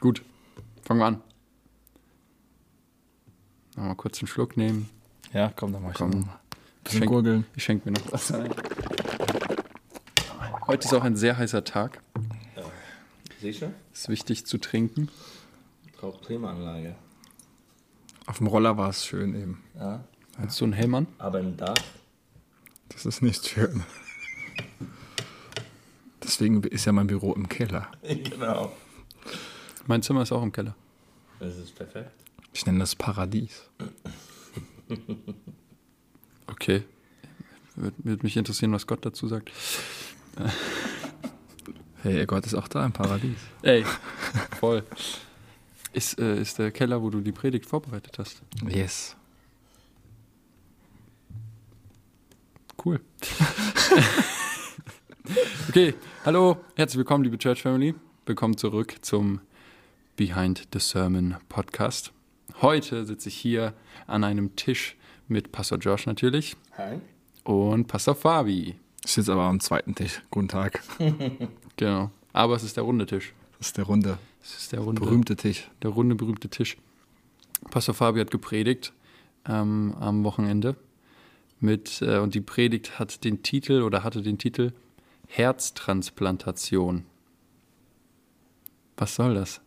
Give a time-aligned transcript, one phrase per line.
[0.00, 0.22] Gut,
[0.82, 1.22] fangen wir an.
[3.76, 4.88] Mal kurz einen Schluck nehmen.
[5.32, 6.10] Ja, komm, dann mach ich Komm.
[6.10, 6.40] noch mal.
[6.50, 7.46] Ich Bisschen schenk, gurgeln.
[7.54, 8.54] ich schenk mir noch was ein.
[10.66, 12.00] Heute ist auch ein sehr heißer Tag.
[13.40, 13.72] Siehst du?
[13.92, 15.08] Ist wichtig zu trinken.
[15.98, 16.94] Braucht Klimaanlage.
[18.26, 19.62] Auf dem Roller war es schön eben.
[19.76, 20.04] Ja.
[20.38, 21.06] Hast du einen Helm an?
[21.18, 21.74] Aber im Dach.
[22.88, 23.82] Das ist nicht schön.
[26.22, 27.90] Deswegen ist ja mein Büro im Keller.
[28.02, 28.72] genau.
[29.88, 30.76] Mein Zimmer ist auch im Keller.
[31.40, 32.10] Das ist perfekt.
[32.52, 33.68] Ich nenne das Paradies.
[36.50, 36.82] Okay.
[37.76, 39.52] Würde würd mich interessieren, was Gott dazu sagt.
[42.02, 43.38] Hey, Gott ist auch da im Paradies.
[43.60, 43.84] Ey,
[44.60, 44.84] voll.
[45.92, 48.40] Ist, äh, ist der Keller, wo du die Predigt vorbereitet hast.
[48.66, 49.16] Yes.
[52.82, 53.00] Cool.
[55.68, 57.94] okay, hallo, herzlich willkommen, liebe Church Family.
[58.26, 59.40] Willkommen zurück zum
[60.18, 62.12] Behind the Sermon Podcast.
[62.60, 63.72] Heute sitze ich hier
[64.08, 64.96] an einem Tisch
[65.28, 66.98] mit Pastor Josh natürlich Hi.
[67.44, 68.74] und Pastor Fabi.
[69.04, 70.20] Ich sitze aber am zweiten Tisch.
[70.32, 70.82] Guten Tag.
[71.76, 72.10] Genau.
[72.32, 73.32] Aber es ist der runde Tisch.
[73.58, 75.70] Das ist der runde, Es ist der runde, berühmte Tisch.
[75.82, 76.76] der runde, berühmte Tisch.
[77.70, 78.92] Pastor Fabi hat gepredigt
[79.48, 80.74] ähm, am Wochenende.
[81.60, 84.72] Mit, äh, und die Predigt hat den Titel oder hatte den Titel
[85.28, 87.04] Herztransplantation.
[88.96, 89.60] Was soll das?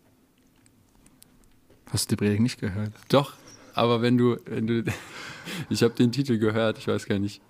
[1.92, 2.92] Hast du die Predigt nicht gehört?
[3.10, 3.34] Doch,
[3.74, 4.84] aber wenn du, wenn du,
[5.70, 7.42] ich habe den Titel gehört, ich weiß gar nicht,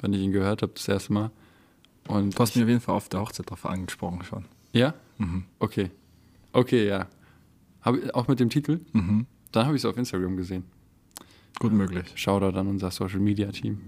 [0.00, 1.30] wann ich ihn gehört habe das erste Mal.
[2.08, 4.44] Und Du hast mich auf jeden Fall auf der Hochzeit drauf angesprochen schon.
[4.72, 5.44] ja, Mhm.
[5.60, 5.90] okay,
[6.52, 7.06] okay, ja,
[7.82, 8.80] habe auch mit dem Titel.
[8.92, 9.26] Mhm.
[9.52, 10.64] Dann habe ich es auf Instagram gesehen.
[11.60, 12.06] Gut möglich.
[12.16, 13.78] Shoutout an unser Social Media Team.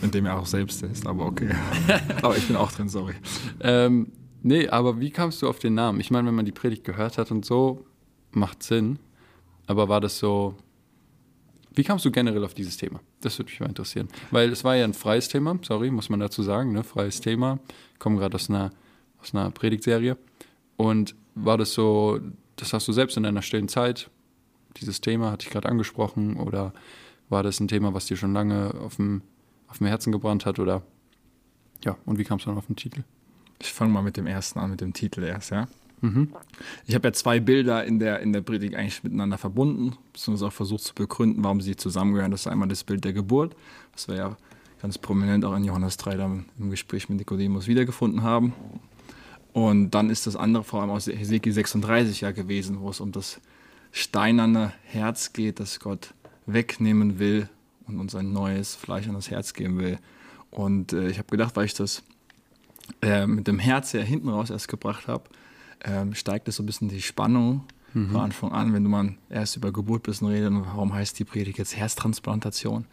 [0.00, 1.50] In dem er auch selbst ist, aber okay.
[2.22, 3.14] aber ich bin auch drin, sorry.
[3.60, 4.10] Ähm,
[4.42, 6.00] nee, aber wie kamst du auf den Namen?
[6.00, 7.84] Ich meine, wenn man die Predigt gehört hat und so,
[8.32, 8.98] macht Sinn.
[9.66, 10.54] Aber war das so.
[11.74, 13.00] Wie kamst du generell auf dieses Thema?
[13.22, 14.08] Das würde mich mal interessieren.
[14.30, 16.84] Weil es war ja ein freies Thema, sorry, muss man dazu sagen, ne?
[16.84, 17.58] Freies Thema.
[17.94, 18.70] Ich komme gerade aus einer,
[19.20, 20.18] aus einer Predigtserie.
[20.76, 22.20] Und war das so,
[22.56, 24.10] das hast du selbst in deiner stillen Zeit,
[24.76, 26.72] dieses Thema, hatte ich gerade angesprochen, oder
[27.28, 29.22] war das ein Thema, was dir schon lange auf dem,
[29.68, 30.58] auf dem Herzen gebrannt hat?
[30.58, 30.82] Oder
[31.84, 33.04] ja, und wie kamst du dann auf den Titel?
[33.58, 35.68] Ich fange mal mit dem ersten an, mit dem Titel erst, ja.
[36.02, 36.28] Mhm.
[36.84, 40.52] Ich habe ja zwei Bilder in der, in der Predigt eigentlich miteinander verbunden, beziehungsweise auch
[40.52, 42.32] versucht zu begründen, warum sie zusammengehören.
[42.32, 43.56] Das ist einmal das Bild der Geburt,
[43.92, 44.36] was wir ja
[44.82, 48.52] ganz prominent auch in Johannes 3 dann im Gespräch mit Nikodemus wiedergefunden haben.
[49.52, 53.12] Und dann ist das andere vor allem aus Hesekiel 36 ja gewesen, wo es um
[53.12, 53.40] das
[53.92, 56.14] steinerne Herz geht, das Gott
[56.46, 57.48] wegnehmen will
[57.86, 59.98] und uns ein neues Fleisch an das Herz geben will.
[60.50, 62.02] Und äh, ich habe gedacht, weil ich das
[63.02, 65.24] äh, mit dem Herz ja hinten raus erst gebracht habe,
[65.84, 69.56] ähm, steigt es so ein bisschen die Spannung von Anfang an, wenn du mal erst
[69.56, 72.86] über Geburt ein bisschen redest, und warum heißt die Predigt jetzt Herztransplantation?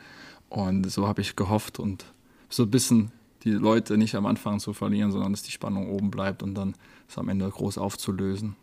[0.50, 2.03] Und so habe ich gehofft und
[2.49, 3.13] so ein bisschen
[3.45, 6.75] die Leute nicht am Anfang zu verlieren, sondern dass die Spannung oben bleibt und dann
[7.07, 8.57] es am Ende groß aufzulösen.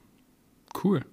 [0.84, 1.06] Cool.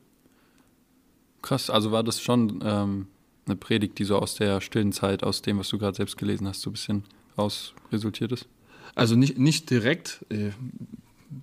[1.42, 3.08] Krass, also war das schon ähm,
[3.46, 6.50] eine Predigt, die so aus der stillen Zeit, aus dem, was du gerade selbst gelesen
[6.50, 7.04] hast, so ein bisschen
[7.38, 8.48] raus resultiert ist?
[8.94, 10.26] Also nicht, nicht direkt.
[10.28, 10.52] äh,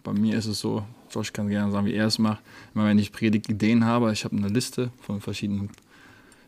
[0.03, 2.41] Bei mir ist es so, Josh kann gerne sagen, wie er es macht.
[2.75, 5.71] Immer wenn ich Predigtideen habe, ich habe eine Liste von verschiedenen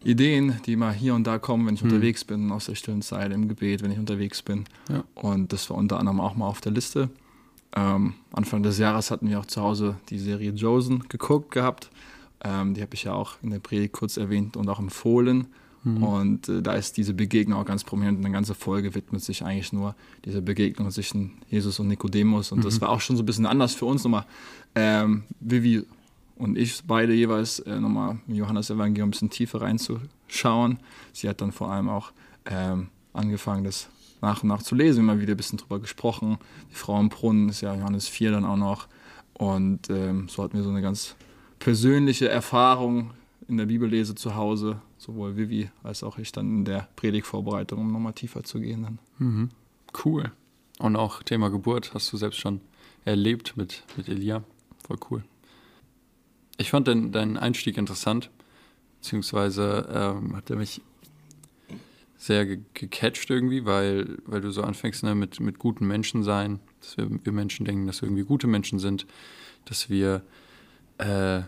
[0.05, 3.33] Ideen, die mal hier und da kommen, wenn ich unterwegs bin, aus der stillen Zeit,
[3.33, 4.65] im Gebet, wenn ich unterwegs bin.
[4.89, 5.05] Ja.
[5.15, 7.09] Und das war unter anderem auch mal auf der Liste.
[7.75, 11.91] Ähm, Anfang des Jahres hatten wir auch zu Hause die Serie Josen geguckt gehabt.
[12.45, 15.47] Ähm, die habe ich ja auch in der Predigt kurz erwähnt und auch empfohlen.
[15.85, 18.19] Und äh, da ist diese Begegnung auch ganz prominent.
[18.19, 19.95] Eine ganze Folge widmet sich eigentlich nur
[20.25, 22.53] dieser Begegnung zwischen Jesus und Nikodemus.
[22.53, 24.25] Und das war auch schon so ein bisschen anders für uns nochmal.
[24.75, 25.85] Ähm, Vivi
[26.37, 30.79] und ich beide jeweils äh, nochmal im Johannes-Evangelium ein bisschen tiefer reinzuschauen.
[31.13, 32.13] Sie hat dann vor allem auch
[32.47, 33.89] ähm, angefangen, das
[34.21, 36.39] nach und nach zu lesen, immer wieder ein bisschen drüber gesprochen.
[36.71, 38.87] Die Frau im Brunnen ist ja Johannes 4 dann auch noch.
[39.35, 41.17] Und ähm, so hatten wir so eine ganz
[41.59, 43.11] persönliche Erfahrung
[43.53, 47.93] in der Bibellese zu Hause, sowohl Vivi als auch ich dann in der Predigtvorbereitung, um
[47.93, 48.83] nochmal tiefer zu gehen.
[48.83, 48.99] Dann.
[49.19, 49.51] Mhm.
[50.05, 50.33] Cool.
[50.79, 52.63] Und auch Thema Geburt hast du selbst schon
[53.05, 54.43] erlebt mit, mit Elia.
[54.87, 55.23] Voll cool.
[56.57, 58.31] Ich fand deinen deinen Einstieg interessant,
[59.01, 60.81] beziehungsweise ähm, hat er mich
[62.17, 66.61] sehr ge gecatcht irgendwie, weil, weil du so anfängst ne, mit, mit guten Menschen sein,
[66.81, 69.07] dass wir, wir Menschen denken, dass wir irgendwie gute Menschen sind,
[69.67, 70.23] dass wir
[70.99, 71.41] äh,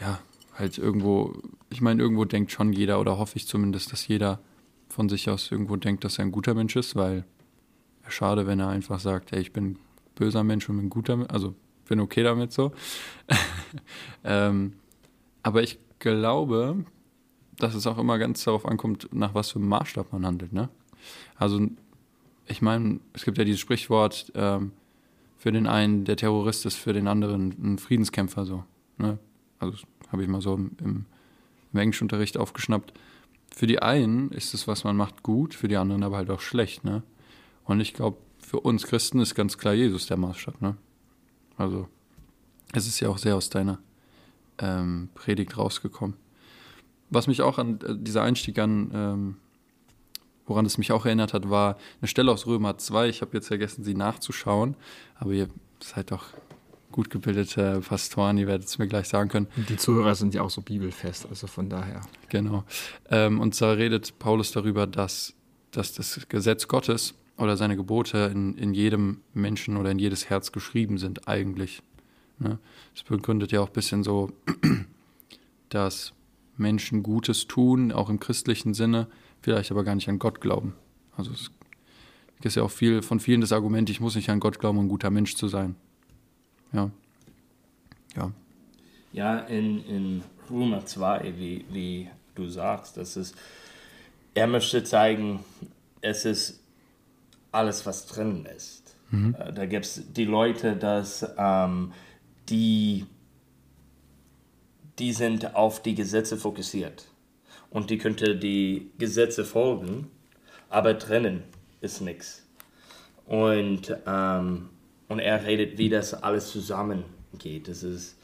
[0.00, 0.20] ja
[0.54, 1.34] halt irgendwo,
[1.70, 4.40] ich meine, irgendwo denkt schon jeder oder hoffe ich zumindest, dass jeder
[4.88, 7.24] von sich aus irgendwo denkt, dass er ein guter Mensch ist, weil
[8.08, 9.78] schade, wenn er einfach sagt, hey, ich bin ein
[10.14, 11.54] böser Mensch und bin guter, also
[11.88, 12.72] bin okay damit so.
[14.24, 14.74] ähm,
[15.42, 16.84] Aber ich glaube,
[17.58, 20.52] dass es auch immer ganz darauf ankommt, nach was für einem Maßstab man handelt.
[20.52, 20.68] Ne?
[21.36, 21.66] Also,
[22.46, 24.72] ich meine, es gibt ja dieses Sprichwort, ähm,
[25.36, 28.64] für den einen der Terrorist ist für den anderen ein Friedenskämpfer so.
[28.96, 29.18] Ne?
[29.58, 29.78] Also,
[30.08, 31.06] habe ich mal so im, im,
[31.78, 32.92] Englischunterricht aufgeschnappt.
[33.54, 36.40] Für die einen ist es, was man macht, gut, für die anderen aber halt auch
[36.40, 36.84] schlecht.
[36.84, 37.02] Ne?
[37.64, 40.60] Und ich glaube, für uns Christen ist ganz klar Jesus der Maßstab.
[40.60, 40.76] Ne?
[41.56, 41.88] Also,
[42.72, 43.78] es ist ja auch sehr aus deiner
[44.58, 46.16] ähm, Predigt rausgekommen.
[47.10, 49.36] Was mich auch an äh, dieser Einstieg an, ähm,
[50.46, 53.08] woran es mich auch erinnert hat, war eine Stelle aus Römer 2.
[53.08, 54.76] Ich habe jetzt vergessen, sie nachzuschauen,
[55.16, 55.48] aber ihr
[55.80, 56.26] seid doch
[56.94, 59.48] gut gebildete Pastoren, ihr werdet es mir gleich sagen können.
[59.68, 62.02] Die Zuhörer sind ja auch so bibelfest, also von daher.
[62.28, 62.62] Genau.
[63.10, 65.34] Ähm, und zwar redet Paulus darüber, dass,
[65.72, 70.52] dass das Gesetz Gottes oder seine Gebote in, in jedem Menschen oder in jedes Herz
[70.52, 71.82] geschrieben sind, eigentlich.
[72.38, 72.60] Ne?
[72.94, 74.30] Das begründet ja auch ein bisschen so,
[75.70, 76.12] dass
[76.56, 79.08] Menschen Gutes tun, auch im christlichen Sinne,
[79.42, 80.74] vielleicht aber gar nicht an Gott glauben.
[81.16, 81.50] Also es
[82.44, 84.84] ist ja auch viel von vielen das Argument, ich muss nicht an Gott glauben, um
[84.84, 85.74] ein guter Mensch zu sein.
[86.74, 86.90] Ja.
[88.16, 88.32] Ja.
[89.12, 93.36] Ja, in, in Römer 2, wie, wie du sagst, das ist,
[94.34, 95.40] er möchte zeigen,
[96.00, 96.60] es ist
[97.52, 98.96] alles, was drin ist.
[99.10, 99.36] Mhm.
[99.54, 101.92] Da gibt es die Leute, dass ähm,
[102.48, 103.06] die,
[104.98, 107.06] die sind auf die Gesetze fokussiert
[107.70, 110.10] und die könnte die Gesetze folgen,
[110.68, 111.44] aber drinnen
[111.80, 112.44] ist nichts.
[113.26, 114.70] Und, ähm,
[115.08, 117.68] und er redet, wie das alles zusammengeht.
[117.68, 118.16] Das ist,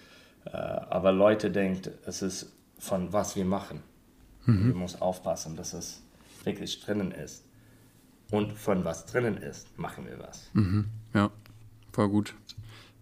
[0.47, 3.83] äh, aber Leute denken, es ist von was wir machen.
[4.47, 4.69] Mhm.
[4.69, 6.03] Wir müssen aufpassen, dass es
[6.45, 7.45] wirklich drinnen ist.
[8.31, 10.51] Und von was drinnen ist, machen wir was.
[10.53, 10.87] Mhm.
[11.15, 11.31] Ja,
[11.93, 12.35] voll gut.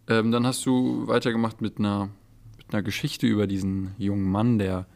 [0.09, 2.09] Ähm, dann hast du weitergemacht mit einer,
[2.57, 4.87] mit einer Geschichte über diesen jungen Mann, der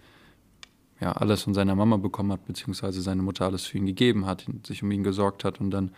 [1.00, 4.46] ja alles von seiner Mama bekommen hat, beziehungsweise seine Mutter alles für ihn gegeben hat,
[4.66, 5.60] sich um ihn gesorgt hat.
[5.60, 5.90] Und dann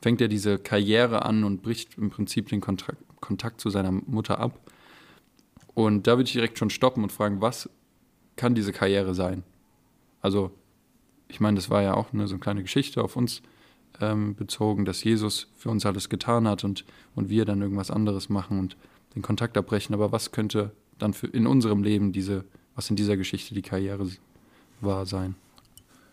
[0.00, 4.38] fängt er diese Karriere an und bricht im Prinzip den Kontakt, Kontakt zu seiner Mutter
[4.38, 4.60] ab.
[5.74, 7.68] Und da würde ich direkt schon stoppen und fragen, was
[8.36, 9.42] kann diese Karriere sein?
[10.20, 10.50] Also,
[11.28, 13.42] ich meine, das war ja auch eine so eine kleine Geschichte auf uns
[14.00, 16.84] ähm, bezogen, dass Jesus für uns alles getan hat und,
[17.14, 18.76] und wir dann irgendwas anderes machen und
[19.14, 19.94] den Kontakt abbrechen.
[19.94, 24.08] Aber was könnte dann für in unserem Leben diese, was in dieser Geschichte die Karriere
[24.80, 25.34] war sein?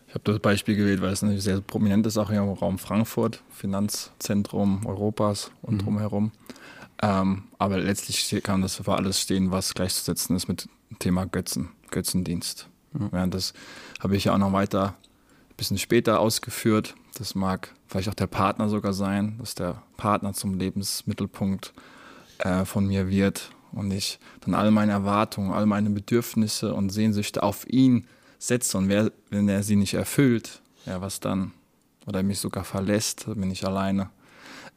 [0.08, 3.42] Ich habe das Beispiel gewählt, weil es eine sehr prominente Sache hier im Raum Frankfurt,
[3.50, 5.78] Finanzzentrum Europas und mhm.
[5.78, 6.32] drumherum.
[7.02, 11.70] Ähm, aber letztlich kann das für alles stehen, was gleichzusetzen ist mit dem Thema Götzen,
[11.90, 12.68] Götzendienst.
[12.92, 13.10] Mhm.
[13.12, 13.52] Ja, das
[14.00, 14.94] habe ich ja auch noch weiter
[15.50, 16.94] ein bisschen später ausgeführt.
[17.18, 21.74] Das mag vielleicht auch der Partner sogar sein, dass der Partner zum Lebensmittelpunkt
[22.38, 27.42] äh, von mir wird und ich dann all meine Erwartungen, all meine Bedürfnisse und Sehnsüchte
[27.42, 28.06] auf ihn
[28.38, 31.52] setze und wer, wenn er sie nicht erfüllt, ja, was dann?
[32.06, 34.10] Oder mich sogar verlässt, bin ich alleine.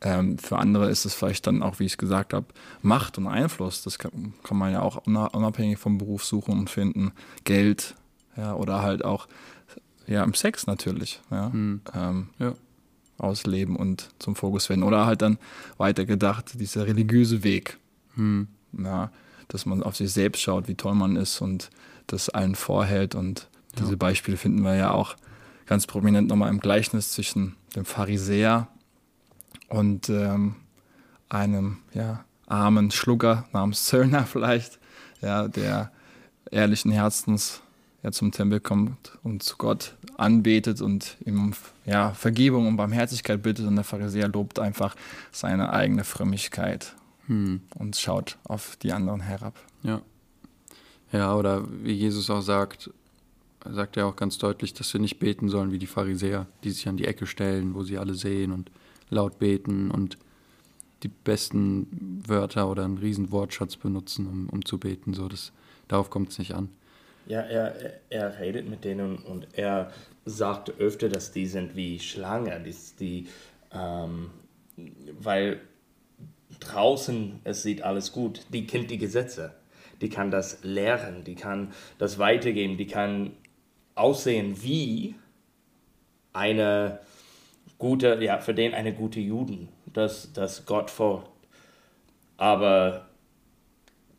[0.01, 2.47] Ähm, für andere ist es vielleicht dann auch, wie ich gesagt habe,
[2.81, 3.83] Macht und Einfluss.
[3.83, 7.11] Das kann, kann man ja auch unabhängig vom Beruf suchen und finden.
[7.43, 7.95] Geld,
[8.37, 9.27] ja, oder halt auch
[10.07, 11.81] ja, im Sex natürlich, ja, mhm.
[11.93, 12.53] ähm, ja.
[13.17, 14.83] ausleben und zum Fokus werden.
[14.83, 15.37] Oder halt dann
[15.77, 17.77] weitergedacht, dieser religiöse Weg,
[18.15, 18.47] mhm.
[18.77, 19.11] ja,
[19.49, 21.69] dass man auf sich selbst schaut, wie toll man ist und
[22.11, 23.15] das allen vorhält.
[23.15, 23.97] Und diese ja.
[23.97, 25.15] Beispiele finden wir ja auch
[25.65, 28.67] ganz prominent nochmal im Gleichnis zwischen dem Pharisäer
[29.67, 30.55] und ähm,
[31.29, 34.79] einem ja, armen Schlucker namens Zöllner vielleicht,
[35.21, 35.91] ja, der
[36.51, 37.61] ehrlichen Herzens
[38.01, 41.53] ja, zum Tempel kommt und zu Gott anbetet und ihm
[41.85, 44.95] ja, Vergebung und Barmherzigkeit bittet und der Pharisäer lobt einfach
[45.31, 46.95] seine eigene Frömmigkeit
[47.27, 47.61] hm.
[47.75, 49.59] und schaut auf die anderen herab.
[49.83, 50.01] Ja.
[51.11, 52.91] Ja, oder wie Jesus auch sagt,
[53.65, 56.87] sagt er auch ganz deutlich, dass wir nicht beten sollen wie die Pharisäer, die sich
[56.87, 58.71] an die Ecke stellen, wo sie alle sehen und
[59.09, 60.17] laut beten und
[61.03, 65.13] die besten Wörter oder einen riesen Wortschatz benutzen, um, um zu beten.
[65.13, 65.51] So, das,
[65.87, 66.69] darauf kommt es nicht an.
[67.25, 69.91] Ja, er, er redet mit denen und er
[70.25, 73.27] sagt öfter, dass die sind wie Schlange, die, die
[73.71, 74.31] ähm,
[75.19, 75.61] weil
[76.59, 79.53] draußen es sieht alles gut, die kennt die Gesetze,
[80.01, 83.31] die kann das lehren, die kann das weitergeben, die kann
[83.95, 85.15] aussehen wie
[86.33, 86.99] eine
[87.77, 91.29] gute, ja, für den eine gute Juden, das, das Gott folgt.
[92.37, 93.07] Aber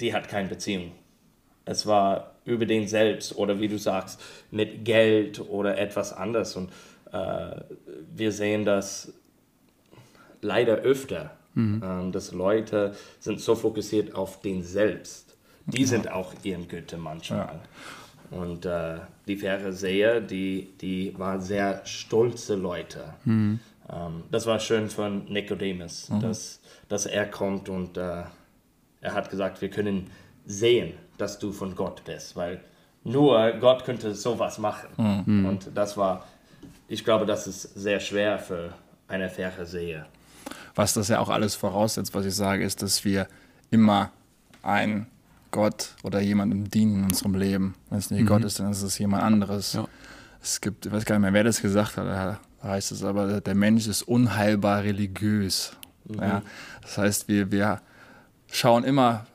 [0.00, 0.92] die hat keine Beziehung.
[1.64, 4.20] Es war über den selbst oder wie du sagst,
[4.50, 6.56] mit Geld oder etwas anderes.
[6.56, 6.70] Und
[7.12, 7.60] äh,
[8.14, 9.12] wir sehen das
[10.40, 11.82] leider öfter, mhm.
[11.84, 15.29] ähm, dass Leute sind so fokussiert auf den selbst,
[15.70, 17.60] die sind auch ihren Götter manchmal.
[18.30, 23.14] Und äh, die Pharisäer, die, die waren sehr stolze Leute.
[23.92, 28.22] Ähm, das war schön von Nikodemus, dass, dass er kommt und äh,
[29.00, 30.10] er hat gesagt, wir können
[30.46, 32.60] sehen, dass du von Gott bist, weil
[33.02, 34.88] nur Gott könnte sowas machen.
[35.46, 36.26] Und das war,
[36.86, 38.74] ich glaube, das ist sehr schwer für
[39.08, 40.06] eine Pharisäer.
[40.74, 43.26] Was das ja auch alles voraussetzt, was ich sage, ist, dass wir
[43.70, 44.10] immer
[44.62, 45.06] ein
[45.50, 47.75] Gott oder jemandem dienen in unserem Leben.
[47.88, 49.75] Wenn es nicht Gott ist, dann ist es jemand anderes.
[49.75, 49.87] Ja.
[50.42, 53.40] Es gibt, ich weiß gar nicht mehr, wer das gesagt hat, da heißt es aber,
[53.40, 55.73] der Mensch ist unheilbar religiös.
[56.09, 56.42] Ja?
[56.83, 57.80] Das heißt, wir, wir
[58.50, 59.26] schauen immer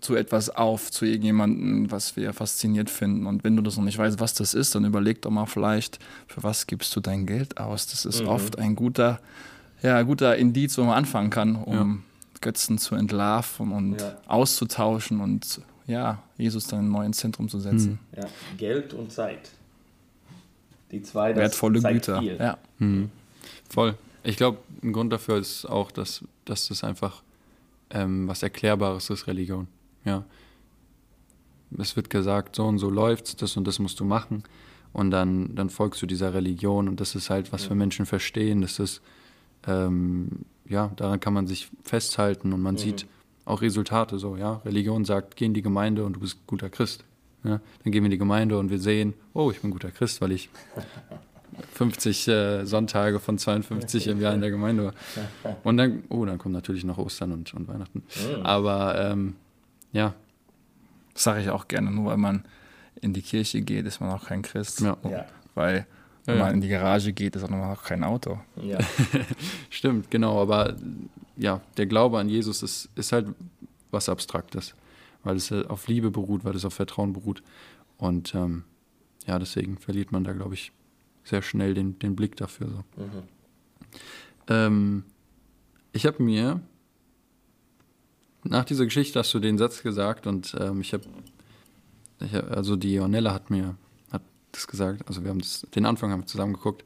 [0.00, 3.26] zu etwas auf, zu irgendjemandem, was wir fasziniert finden.
[3.26, 5.98] Und wenn du das noch nicht weißt, was das ist, dann überleg doch mal vielleicht,
[6.26, 7.86] für was gibst du dein Geld aus?
[7.86, 9.20] Das ist oft ein guter,
[9.82, 12.02] ja, guter Indiz, wo man anfangen kann, um
[12.46, 14.16] Götzen zu entlarven und Ja.
[14.28, 17.98] auszutauschen und ja, Jesus dann im neuen Zentrum zu setzen.
[18.16, 18.26] Ja,
[18.56, 19.50] Geld und Zeit.
[20.92, 22.20] Die zwei, das Wertvolle zeigt Güter.
[22.20, 22.36] viel.
[22.38, 22.56] Ja.
[23.68, 23.96] Voll.
[24.22, 27.22] Ich glaube, ein Grund dafür ist auch, dass, dass das einfach
[27.90, 29.66] ähm, was Erklärbares ist, Religion.
[30.04, 30.22] Ja.
[31.78, 34.44] Es wird gesagt, so und so läuft's, das und das musst du machen.
[34.92, 38.62] Und dann, dann folgst du dieser Religion und das ist halt, was wir Menschen verstehen.
[38.62, 39.02] Das ist,
[39.66, 40.28] ähm,
[40.68, 43.06] ja, daran kann man sich festhalten und man sieht
[43.44, 44.54] auch Resultate so, ja.
[44.64, 47.04] Religion sagt, geh in die Gemeinde und du bist ein guter Christ.
[47.44, 47.60] Ja?
[47.84, 50.20] Dann gehen wir in die Gemeinde und wir sehen, oh, ich bin ein guter Christ,
[50.20, 50.50] weil ich
[51.74, 54.94] 50 äh, Sonntage von 52 im Jahr in der Gemeinde war.
[55.64, 58.02] Und dann, oh, dann kommt natürlich noch Ostern und, und Weihnachten.
[58.42, 59.36] Aber ähm,
[59.92, 60.12] ja,
[61.14, 62.44] Das sage ich auch gerne, nur weil man
[63.00, 64.80] in die Kirche geht, ist man auch kein Christ.
[64.80, 64.96] Ja.
[65.08, 65.24] Ja.
[65.54, 65.86] Weil
[66.26, 68.38] wenn Ja, man in die Garage geht, ist auch kein Auto.
[68.62, 68.78] Ja.
[69.70, 70.40] stimmt, genau.
[70.40, 70.76] Aber
[71.36, 73.28] ja, der Glaube an Jesus ist, ist halt
[73.90, 74.74] was Abstraktes,
[75.22, 77.42] weil es halt auf Liebe beruht, weil es auf Vertrauen beruht.
[77.98, 78.64] Und ähm,
[79.26, 80.72] ja, deswegen verliert man da, glaube ich,
[81.24, 82.68] sehr schnell den, den Blick dafür.
[82.96, 83.04] So.
[84.48, 85.04] Ähm,
[85.92, 86.60] ich habe mir
[88.44, 91.04] nach dieser Geschichte hast du den Satz gesagt und ähm, ich habe,
[92.20, 93.76] ich hab, also die Ornella hat mir
[94.56, 96.84] das gesagt, also wir haben das, den Anfang haben wir zusammen geguckt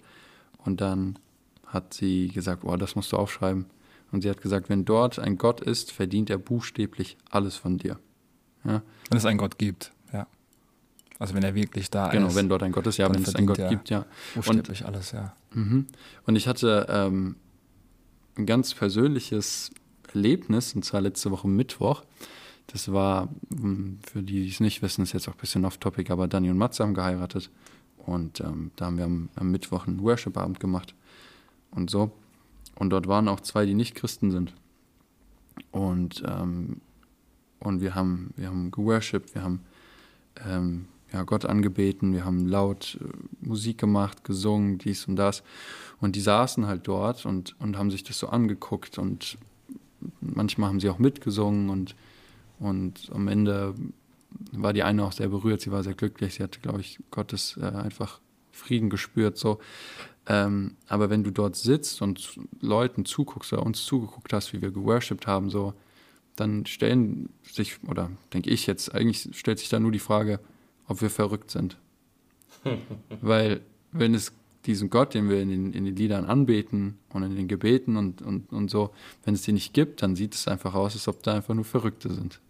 [0.58, 1.18] und dann
[1.66, 3.66] hat sie gesagt, oh, das musst du aufschreiben.
[4.12, 7.98] Und sie hat gesagt, wenn dort ein Gott ist, verdient er buchstäblich alles von dir.
[8.64, 10.26] Ja, Wenn es einen Gott gibt, ja.
[11.18, 12.34] Also wenn er wirklich da genau, ist.
[12.34, 14.04] wenn dort ein Gott ist, ja, wenn es einen Gott gibt, ja.
[14.34, 15.34] Und buchstäblich alles, ja.
[15.54, 15.86] Mhm.
[16.26, 17.36] Und ich hatte ähm,
[18.36, 19.70] ein ganz persönliches
[20.12, 22.02] Erlebnis, und zwar letzte Woche Mittwoch.
[22.72, 26.12] Das war, mh, für die, die es nicht wissen, ist jetzt auch ein bisschen off-topic,
[26.12, 27.50] aber Dani und Matze haben geheiratet.
[27.98, 30.94] Und ähm, da haben wir am, am Mittwoch einen Worship-Abend gemacht
[31.70, 32.12] und so.
[32.76, 34.54] Und dort waren auch zwei, die nicht Christen sind.
[35.70, 36.80] Und, ähm,
[37.58, 39.60] und wir haben, wir haben geworshipped, wir haben
[40.46, 45.42] ähm, ja, Gott angebeten, wir haben laut äh, Musik gemacht, gesungen, dies und das.
[46.00, 49.36] Und die saßen halt dort und, und haben sich das so angeguckt und
[50.20, 51.94] manchmal haben sie auch mitgesungen und,
[52.60, 53.74] und am Ende
[54.52, 57.58] war die eine auch sehr berührt, sie war sehr glücklich, sie hatte, glaube ich, Gottes
[57.60, 58.20] äh, einfach
[58.52, 59.58] Frieden gespürt, so.
[60.26, 64.70] Ähm, aber wenn du dort sitzt und Leuten zuguckst oder uns zugeguckt hast, wie wir
[64.70, 65.74] geworshipped haben, so,
[66.36, 70.38] dann stellen sich, oder denke ich jetzt, eigentlich stellt sich da nur die Frage,
[70.86, 71.78] ob wir verrückt sind.
[73.20, 73.62] Weil,
[73.92, 74.32] wenn es
[74.66, 78.20] diesen Gott, den wir in den, in den Liedern anbeten und in den Gebeten und,
[78.22, 78.90] und, und so,
[79.24, 81.64] wenn es den nicht gibt, dann sieht es einfach aus, als ob da einfach nur
[81.64, 82.40] Verrückte sind.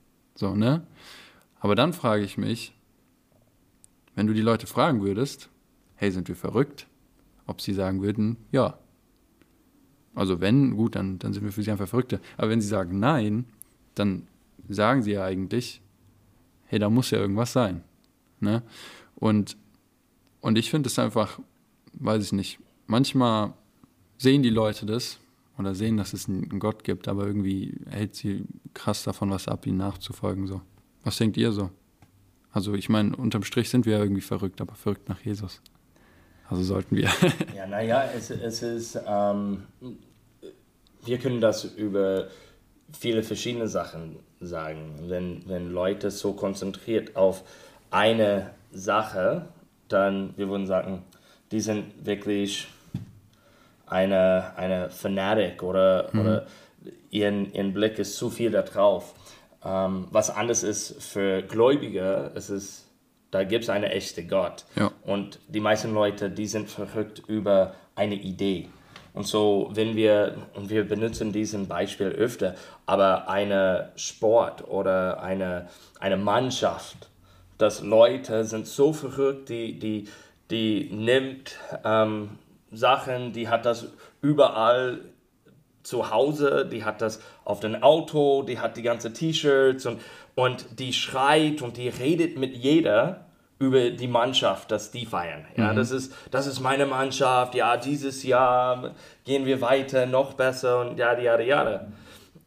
[0.40, 0.86] So, ne?
[1.60, 2.72] Aber dann frage ich mich,
[4.14, 5.50] wenn du die Leute fragen würdest,
[5.96, 6.86] hey, sind wir verrückt?
[7.46, 8.78] Ob sie sagen würden, ja.
[10.14, 12.20] Also wenn, gut, dann, dann sind wir für sie einfach Verrückte.
[12.38, 13.44] Aber wenn sie sagen nein,
[13.94, 14.26] dann
[14.66, 15.82] sagen sie ja eigentlich,
[16.64, 17.84] hey, da muss ja irgendwas sein.
[18.40, 18.62] Ne?
[19.16, 19.58] Und,
[20.40, 21.38] und ich finde es einfach,
[21.92, 23.52] weiß ich nicht, manchmal
[24.16, 25.19] sehen die Leute das
[25.60, 29.66] oder sehen, dass es einen Gott gibt, aber irgendwie hält sie krass davon was ab,
[29.66, 30.46] ihm nachzufolgen.
[30.46, 30.60] So.
[31.04, 31.70] Was denkt ihr so?
[32.52, 35.60] Also ich meine, unterm Strich sind wir ja irgendwie verrückt, aber verrückt nach Jesus.
[36.48, 37.08] Also sollten wir.
[37.56, 39.64] Ja, naja, es, es ist, ähm,
[41.04, 42.28] wir können das über
[42.98, 44.94] viele verschiedene Sachen sagen.
[45.02, 47.44] Wenn, wenn Leute so konzentriert auf
[47.90, 49.46] eine Sache,
[49.88, 51.02] dann, wir würden sagen,
[51.52, 52.68] die sind wirklich
[53.90, 56.46] eine, eine Fanatic oder, oder
[57.10, 59.14] ihren, ihren Blick ist zu viel da drauf.
[59.64, 62.86] Ähm, was anders ist für Gläubige, es ist,
[63.30, 64.64] da gibt es einen echten Gott.
[64.76, 64.90] Ja.
[65.04, 68.68] Und die meisten Leute, die sind verrückt über eine Idee.
[69.12, 72.54] Und so, wenn wir, und wir benutzen diesen Beispiel öfter,
[72.86, 75.68] aber eine Sport oder eine,
[75.98, 77.08] eine Mannschaft,
[77.58, 80.08] dass Leute sind so verrückt, die, die,
[80.50, 82.38] die nimmt ähm,
[82.72, 83.88] Sachen, die hat das
[84.22, 85.00] überall
[85.82, 90.00] zu Hause, die hat das auf dem Auto, die hat die ganze T-Shirts und,
[90.34, 93.26] und die schreit und die redet mit jeder
[93.58, 95.44] über die Mannschaft, dass die feiern.
[95.56, 95.76] Ja, mhm.
[95.76, 100.98] das, ist, das ist meine Mannschaft, ja, dieses Jahr gehen wir weiter, noch besser und
[100.98, 101.86] ja, ja, ja.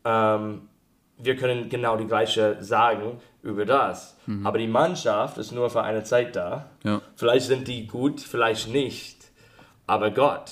[0.06, 0.70] Ähm,
[1.18, 4.18] wir können genau die gleiche sagen über das.
[4.26, 4.46] Mhm.
[4.46, 6.66] Aber die Mannschaft ist nur für eine Zeit da.
[6.84, 7.02] Ja.
[7.16, 9.23] Vielleicht sind die gut, vielleicht nicht.
[9.94, 10.52] Aber Gott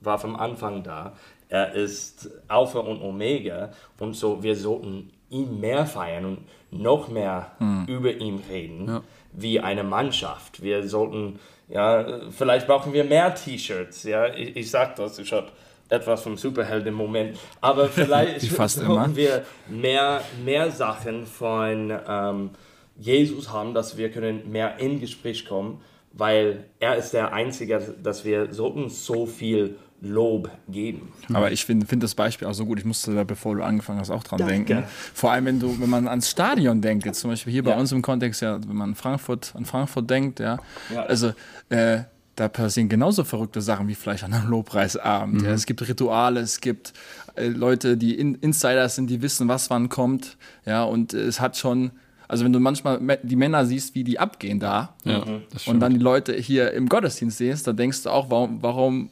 [0.00, 1.14] war vom Anfang da.
[1.48, 3.70] Er ist Alpha und Omega.
[3.98, 7.86] Und so, wir sollten ihn mehr feiern und noch mehr mhm.
[7.86, 8.86] über ihn reden.
[8.86, 9.02] Ja
[9.36, 10.62] wie eine Mannschaft.
[10.62, 14.04] Wir sollten, ja, vielleicht brauchen wir mehr T-Shirts.
[14.04, 15.48] Ja, ich, ich sage das, ich habe
[15.88, 22.50] etwas vom Superheld im Moment, aber vielleicht brauchen wir mehr, mehr Sachen von ähm,
[22.96, 25.80] Jesus haben, dass wir können mehr in Gespräch kommen,
[26.16, 31.12] weil er ist der Einzige, dass wir sollten so viel Lob geben.
[31.32, 32.78] Aber ich finde find das Beispiel auch so gut.
[32.78, 34.54] Ich musste da, bevor du angefangen hast, auch dran Danke.
[34.54, 34.84] denken.
[35.14, 37.74] Vor allem, wenn du, wenn man ans Stadion denkt, jetzt zum Beispiel hier ja.
[37.74, 40.58] bei uns im Kontext, ja, wenn man Frankfurt, an Frankfurt denkt, ja,
[40.92, 41.02] ja.
[41.04, 41.32] also
[41.70, 42.00] äh,
[42.34, 45.40] da passieren genauso verrückte Sachen wie vielleicht an einem Lobpreisabend.
[45.40, 45.46] Mhm.
[45.46, 45.52] Ja.
[45.52, 46.92] Es gibt Rituale, es gibt
[47.34, 50.36] äh, Leute, die in, Insiders sind, die wissen, was wann kommt.
[50.66, 51.92] Ja, und es hat schon
[52.28, 55.42] also wenn du manchmal die Männer siehst, wie die abgehen da ja, mhm.
[55.66, 59.10] und dann die Leute hier im Gottesdienst siehst, dann denkst du auch, warum, warum,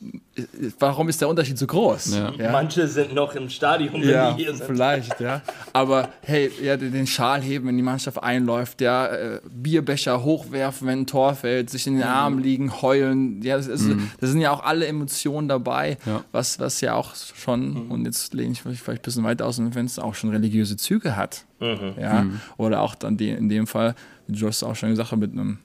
[0.78, 2.14] warum ist der Unterschied so groß?
[2.14, 2.32] Ja.
[2.38, 2.52] Ja.
[2.52, 4.66] Manche sind noch im Stadion, wenn ja, die hier sind.
[4.66, 5.42] Vielleicht, ja.
[5.72, 11.00] Aber hey, ja, den Schal heben, wenn die Mannschaft einläuft, ja, äh, Bierbecher hochwerfen, wenn
[11.00, 12.08] ein Tor fällt, sich in den mhm.
[12.08, 13.42] Armen liegen, heulen.
[13.42, 14.10] Ja, das, ist, mhm.
[14.20, 15.98] das sind ja auch alle Emotionen dabei,
[16.32, 17.90] was, was ja auch schon, mhm.
[17.90, 20.76] und jetzt lehne ich mich vielleicht ein bisschen weiter aus dem Fenster, auch schon religiöse
[20.76, 21.44] Züge hat.
[21.60, 21.94] Mhm.
[22.00, 22.22] Ja?
[22.22, 22.40] Mhm.
[22.56, 23.94] Oder auch dann die, in dem Fall,
[24.26, 25.58] wie Josh auch schon gesagt hat, mit einem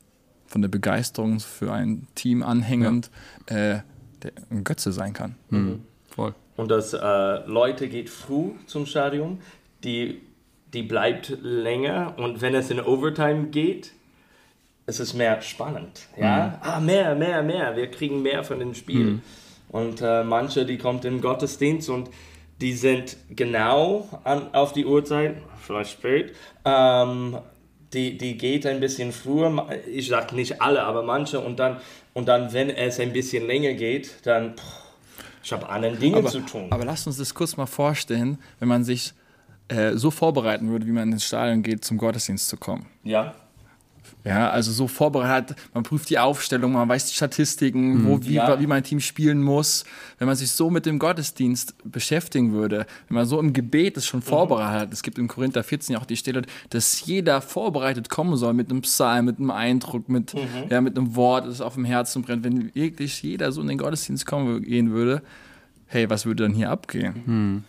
[0.48, 3.12] von der Begeisterung für ein Team anhängend,
[3.50, 3.56] ja.
[3.56, 3.80] äh,
[4.50, 5.36] ein Götze sein kann.
[5.50, 5.60] Mhm.
[5.60, 5.82] mhm.
[6.16, 6.34] Voll.
[6.58, 9.40] Und dass äh, Leute geht früh zum Stadion,
[9.84, 10.22] die,
[10.74, 13.94] die bleibt länger und wenn es in Overtime geht,
[14.88, 16.08] ist es mehr spannend.
[16.18, 16.48] Ja?
[16.48, 16.54] Mhm.
[16.62, 17.76] Ah, mehr, mehr, mehr.
[17.76, 19.06] Wir kriegen mehr von dem Spiel.
[19.06, 19.22] Mhm.
[19.70, 22.10] Und äh, manche, die kommt im Gottesdienst und
[22.60, 26.36] die sind genau an, auf die Uhrzeit, vielleicht spät.
[26.66, 27.38] Ähm,
[27.94, 31.40] die, die geht ein bisschen früher, ich sage nicht alle, aber manche.
[31.40, 31.78] Und dann,
[32.14, 34.64] und dann, wenn es ein bisschen länger geht, dann, pff,
[35.44, 36.68] ich habe andere Dinge aber, zu tun.
[36.70, 39.14] Aber lasst uns das kurz mal vorstellen, wenn man sich
[39.70, 42.86] äh, so vorbereiten würde, wie man ins Stadion geht, zum Gottesdienst zu kommen.
[43.04, 43.36] Ja.
[44.24, 48.26] Ja, also so vorbereitet, man prüft die Aufstellung, man weiß die Statistiken, wo, mhm.
[48.26, 48.60] wie, ja.
[48.60, 49.86] wie mein Team spielen muss.
[50.18, 54.06] Wenn man sich so mit dem Gottesdienst beschäftigen würde, wenn man so im Gebet es
[54.06, 54.26] schon mhm.
[54.26, 58.36] vorbereitet hat, es gibt in Korinther 14 ja auch die Stelle, dass jeder vorbereitet kommen
[58.36, 60.70] soll mit einem Psalm, mit einem Eindruck, mit, mhm.
[60.70, 62.44] ja, mit einem Wort, das auf dem Herzen brennt.
[62.44, 65.22] Wenn wirklich jeder so in den Gottesdienst kommen gehen würde,
[65.88, 67.64] hey, was würde dann hier abgehen?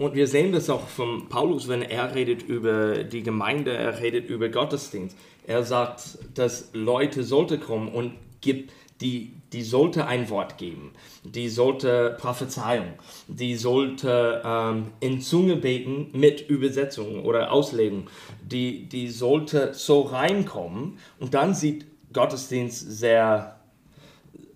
[0.00, 4.30] Und wir sehen das auch von Paulus, wenn er redet über die Gemeinde, er redet
[4.30, 5.14] über Gottesdienst.
[5.46, 11.50] Er sagt, dass Leute sollte kommen und gibt, die, die sollte ein Wort geben, die
[11.50, 12.94] sollte Prophezeiung,
[13.28, 18.08] die sollte ähm, in Zunge beten mit Übersetzung oder Auslegung,
[18.40, 21.84] die, die sollte so reinkommen und dann sieht
[22.14, 23.60] Gottesdienst sehr,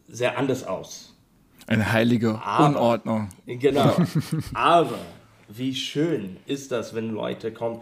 [0.08, 1.14] sehr anders aus.
[1.66, 3.28] Eine heilige aber, Unordnung.
[3.46, 3.94] Genau.
[4.54, 4.98] Aber
[5.48, 7.80] wie schön ist das, wenn Leute kommen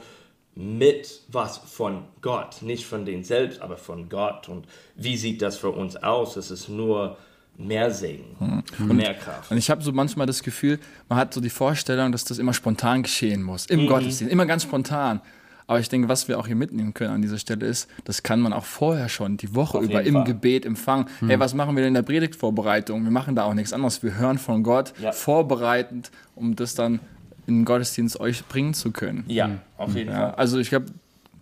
[0.54, 4.48] mit was von Gott, nicht von denen selbst, aber von Gott.
[4.48, 6.36] Und wie sieht das für uns aus?
[6.36, 7.16] Es ist nur
[7.56, 8.90] mehr Segen mhm.
[8.90, 9.50] und mehr Kraft.
[9.50, 12.54] Und ich habe so manchmal das Gefühl, man hat so die Vorstellung, dass das immer
[12.54, 13.86] spontan geschehen muss, im mhm.
[13.86, 15.20] Gottesdienst, immer ganz spontan.
[15.66, 18.40] Aber ich denke, was wir auch hier mitnehmen können an dieser Stelle ist, das kann
[18.40, 20.24] man auch vorher schon, die Woche Auf über im Fall.
[20.24, 21.06] Gebet empfangen.
[21.20, 21.28] Mhm.
[21.28, 23.04] Hey, was machen wir denn in der Predigtvorbereitung?
[23.04, 24.02] Wir machen da auch nichts anderes.
[24.02, 25.12] Wir hören von Gott, ja.
[25.12, 27.00] vorbereitend, um das dann
[27.46, 29.24] in den Gottesdienst euch bringen zu können.
[29.26, 30.34] Ja, auf jeden ja, Fall.
[30.34, 30.86] Also ich glaube,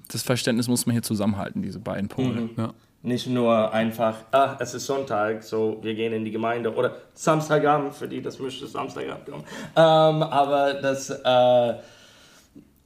[0.09, 2.43] das Verständnis muss man hier zusammenhalten, diese beiden Pole.
[2.43, 2.51] Mhm.
[2.57, 2.75] Ja.
[3.03, 7.95] Nicht nur einfach, ah, es ist Sonntag, so wir gehen in die Gemeinde oder Samstagabend,
[7.95, 9.45] für die das müsste Samstagabend kommen.
[9.75, 11.75] Ähm, aber das, äh,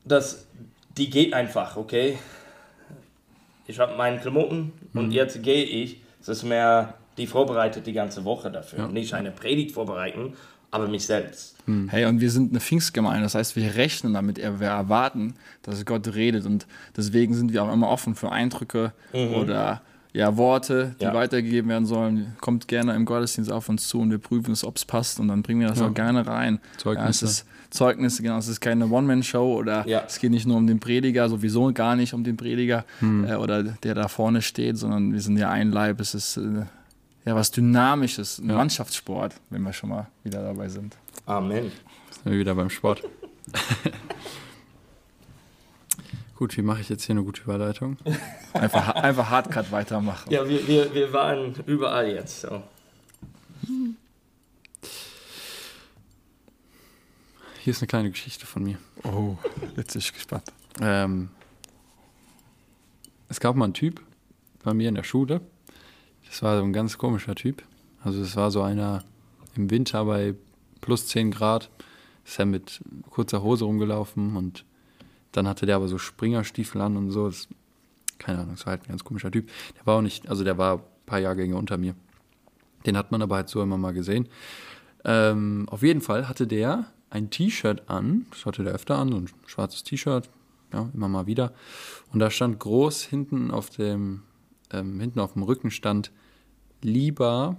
[0.04, 0.46] das,
[0.96, 2.18] die geht einfach, okay?
[3.66, 5.00] Ich habe meinen Klamotten mhm.
[5.00, 6.00] und jetzt gehe ich.
[6.20, 8.80] Es ist mehr, die vorbereitet die ganze Woche dafür.
[8.80, 8.88] Ja.
[8.88, 10.34] Nicht eine Predigt vorbereiten,
[10.74, 11.54] aber mich selbst.
[11.66, 11.88] Hm.
[11.88, 16.14] Hey, und wir sind eine Pfingstgemeinde, das heißt, wir rechnen damit, wir erwarten, dass Gott
[16.14, 19.34] redet und deswegen sind wir auch immer offen für Eindrücke mhm.
[19.34, 19.80] oder
[20.12, 21.14] ja, Worte, die Ja.
[21.14, 22.36] weitergegeben werden sollen.
[22.40, 25.28] Kommt gerne im Gottesdienst auf uns zu und wir prüfen es, ob es passt und
[25.28, 25.86] dann bringen wir das Ja.
[25.88, 26.60] auch gerne rein.
[26.76, 27.04] Zeugnisse.
[27.04, 28.38] Ja, es ist Zeugnisse, genau.
[28.38, 30.02] Es ist keine One-Man-Show oder Ja.
[30.06, 33.24] es geht nicht nur um den Prediger, sowieso gar nicht um den Prediger Hm.
[33.26, 35.98] äh, oder der da vorne steht, sondern wir sind ja ein Leib.
[36.00, 36.62] Es ist äh,
[37.24, 38.56] ja was Dynamisches, ein Ja.
[38.56, 40.96] Mannschaftssport, wenn wir schon mal wieder dabei sind.
[41.26, 41.72] Amen.
[42.10, 43.02] Sind wir wieder beim Sport.
[46.36, 47.96] Gut, wie mache ich jetzt hier eine gute Überleitung?
[48.52, 50.30] Einfach, einfach Hardcut weitermachen.
[50.32, 52.42] Ja, wir, wir, wir waren überall jetzt.
[52.42, 52.62] So.
[57.60, 58.78] Hier ist eine kleine Geschichte von mir.
[59.04, 59.36] Oh,
[59.76, 60.44] jetzt bin ich gespannt.
[60.80, 61.30] Ähm,
[63.28, 64.00] es gab mal einen Typ
[64.62, 65.40] bei mir in der Schule.
[66.34, 67.62] Das war so ein ganz komischer Typ.
[68.02, 69.04] Also es war so einer
[69.54, 70.34] im Winter bei
[70.80, 71.70] plus 10 Grad.
[72.24, 74.64] Ist er mit kurzer Hose rumgelaufen und
[75.30, 77.28] dann hatte der aber so Springerstiefel an und so.
[77.28, 77.46] Das,
[78.18, 79.48] keine Ahnung, das war halt ein ganz komischer Typ.
[79.78, 81.94] Der war auch nicht, also der war ein paar Jahrgänge unter mir.
[82.84, 84.28] Den hat man aber halt so immer mal gesehen.
[85.04, 89.18] Ähm, auf jeden Fall hatte der ein T-Shirt an, das hatte der öfter an, so
[89.18, 90.28] ein schwarzes T-Shirt,
[90.72, 91.52] ja, immer mal wieder.
[92.12, 94.24] Und da stand groß hinten auf dem,
[94.72, 96.10] ähm, hinten auf dem Rücken stand
[96.84, 97.56] lieber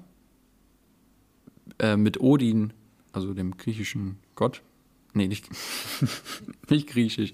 [1.80, 2.72] äh, mit Odin,
[3.12, 4.62] also dem griechischen Gott,
[5.14, 5.50] nee, nicht,
[6.70, 7.34] nicht griechisch,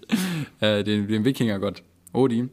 [0.59, 2.49] äh, den, dem Wikingergott, Odin,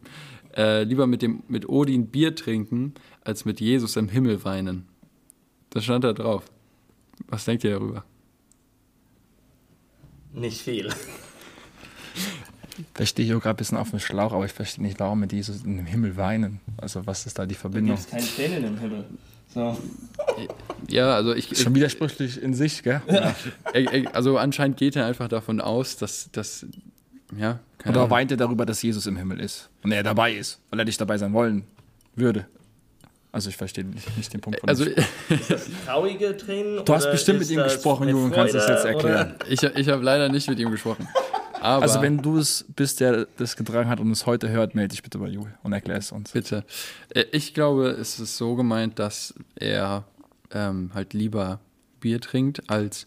[0.56, 4.86] äh, lieber mit, dem, mit Odin Bier trinken, als mit Jesus im Himmel weinen.
[5.70, 6.44] Das stand da drauf.
[7.28, 8.04] Was denkt ihr darüber?
[10.32, 10.90] Nicht viel.
[12.94, 15.20] Da stehe ich auch gerade ein bisschen auf dem Schlauch, aber ich verstehe nicht, warum
[15.20, 16.60] mit Jesus in dem Himmel weinen.
[16.76, 17.96] Also was ist da die Verbindung?
[17.96, 19.04] gibt es keine Tränen im Himmel.
[19.52, 19.76] So.
[20.88, 23.00] Ja, also ich, Schon widersprüchlich in sich, gell?
[23.72, 26.66] Er- Also anscheinend geht er einfach davon aus, dass, dass
[27.36, 28.10] ja, keine Oder Ahnung.
[28.10, 31.00] weint er darüber, dass Jesus im Himmel ist und er dabei ist, weil er nicht
[31.00, 31.64] dabei sein wollen
[32.14, 32.46] würde.
[33.32, 34.94] Also ich verstehe nicht, nicht den Punkt von Also dem-
[35.28, 36.84] Ist das traurige Tränen?
[36.84, 39.34] Du hast oder bestimmt mit ihm gesprochen, Julian, kannst du das jetzt erklären.
[39.48, 41.06] ich, ich habe leider nicht mit ihm gesprochen.
[41.60, 44.92] Aber Also wenn du es bist, der das getragen hat und es heute hört, melde
[44.92, 46.32] dich bitte bei Jul und erklär es uns.
[46.32, 46.64] bitte.
[47.14, 50.04] Äh, Ich glaube, es ist so gemeint, dass er
[50.52, 51.60] ähm, halt lieber
[52.00, 53.06] Bier trinkt, als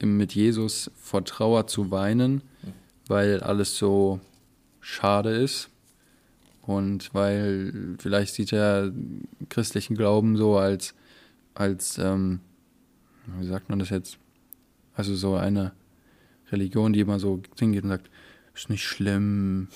[0.00, 2.42] mit Jesus vor Trauer zu weinen,
[3.06, 4.18] weil alles so
[4.80, 5.68] schade ist.
[6.62, 8.92] Und weil vielleicht sieht er
[9.48, 10.94] christlichen Glauben so als,
[11.54, 12.40] als ähm,
[13.38, 14.18] wie sagt man das jetzt?
[14.94, 15.72] Also so eine
[16.52, 18.10] Religion, die immer so hingeht und sagt,
[18.54, 19.68] ist nicht schlimm,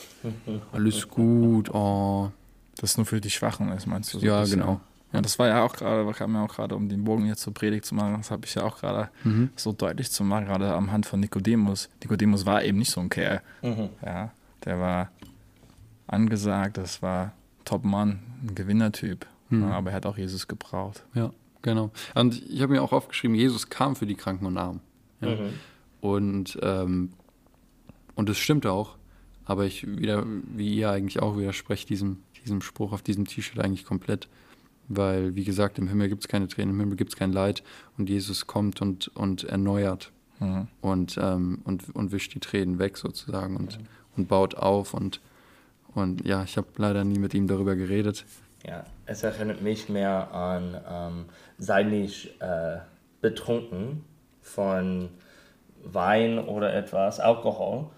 [0.72, 2.30] alles gut, oh.
[2.78, 4.18] Das ist nur für die Schwachen ist, meinst du?
[4.18, 4.80] so Ja, genau.
[5.12, 7.54] Ja, das war ja auch gerade, kam ja auch gerade, um den Bogen jetzt zur
[7.54, 9.48] Predigt zu machen, das habe ich ja auch gerade Mhm.
[9.56, 11.88] so deutlich zu machen, gerade am Hand von Nikodemus.
[12.02, 13.40] Nikodemus war eben nicht so ein Kerl.
[13.62, 13.88] Mhm.
[14.04, 14.32] Ja,
[14.64, 15.10] der war
[16.06, 17.32] angesagt, das war
[17.64, 19.26] Top-Mann, ein Gewinnertyp.
[19.48, 19.62] Mhm.
[19.62, 21.04] Ja, aber er hat auch Jesus gebraucht.
[21.14, 21.30] Ja,
[21.62, 21.90] genau.
[22.14, 24.80] Und ich habe mir auch aufgeschrieben, Jesus kam für die Kranken und Armen.
[25.20, 25.36] Ja.
[26.02, 26.08] Mhm.
[26.08, 27.12] Und, ähm,
[28.14, 28.96] und es stimmt auch,
[29.44, 33.84] aber ich wieder, wie ihr eigentlich auch, widerspreche diesem, diesem Spruch auf diesem T-Shirt eigentlich
[33.84, 34.28] komplett.
[34.88, 37.64] Weil, wie gesagt, im Himmel gibt es keine Tränen, im Himmel gibt es kein Leid
[37.98, 40.68] und Jesus kommt und, und erneuert Mhm.
[40.80, 43.78] und, ähm, und, und wischt die Tränen weg sozusagen und,
[44.16, 45.20] und baut auf und,
[45.94, 48.24] und ja, ich habe leider nie mit ihm darüber geredet.
[48.66, 51.24] Ja, es erinnert mich mehr an, ähm,
[51.58, 52.78] sei nicht äh,
[53.20, 54.04] betrunken
[54.42, 55.08] von
[55.92, 57.90] Wein oder etwas, Alkohol,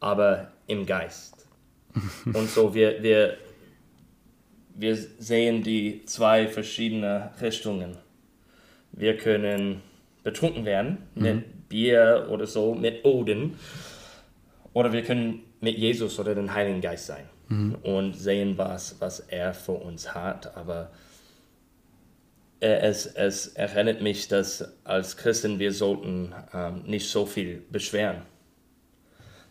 [0.00, 1.46] aber im Geist.
[2.24, 3.36] Und so, wir, wir,
[4.74, 7.96] wir sehen die zwei verschiedene Richtungen.
[8.92, 9.82] Wir können
[10.22, 13.56] betrunken werden mit Bier oder so, mit Odin.
[14.72, 17.26] Oder wir können mit Jesus oder dem Heiligen Geist sein
[17.82, 20.56] und sehen, was, was er für uns hat.
[20.56, 20.90] Aber
[22.62, 28.22] es, es erinnert mich, dass als Christen wir sollten ähm, nicht so viel beschweren.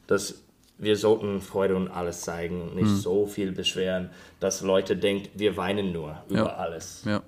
[0.07, 0.41] Dass
[0.77, 5.55] wir sollten Freude und alles zeigen und nicht so viel beschweren, dass Leute denken, wir
[5.57, 6.55] weinen nur über Ja.
[6.55, 7.03] alles.
[7.05, 7.21] Ja,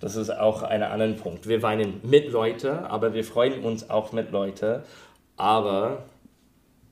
[0.00, 1.46] Das ist auch ein anderer Punkt.
[1.46, 4.82] Wir weinen mit Leuten, aber wir freuen uns auch mit Leuten.
[5.36, 6.04] Aber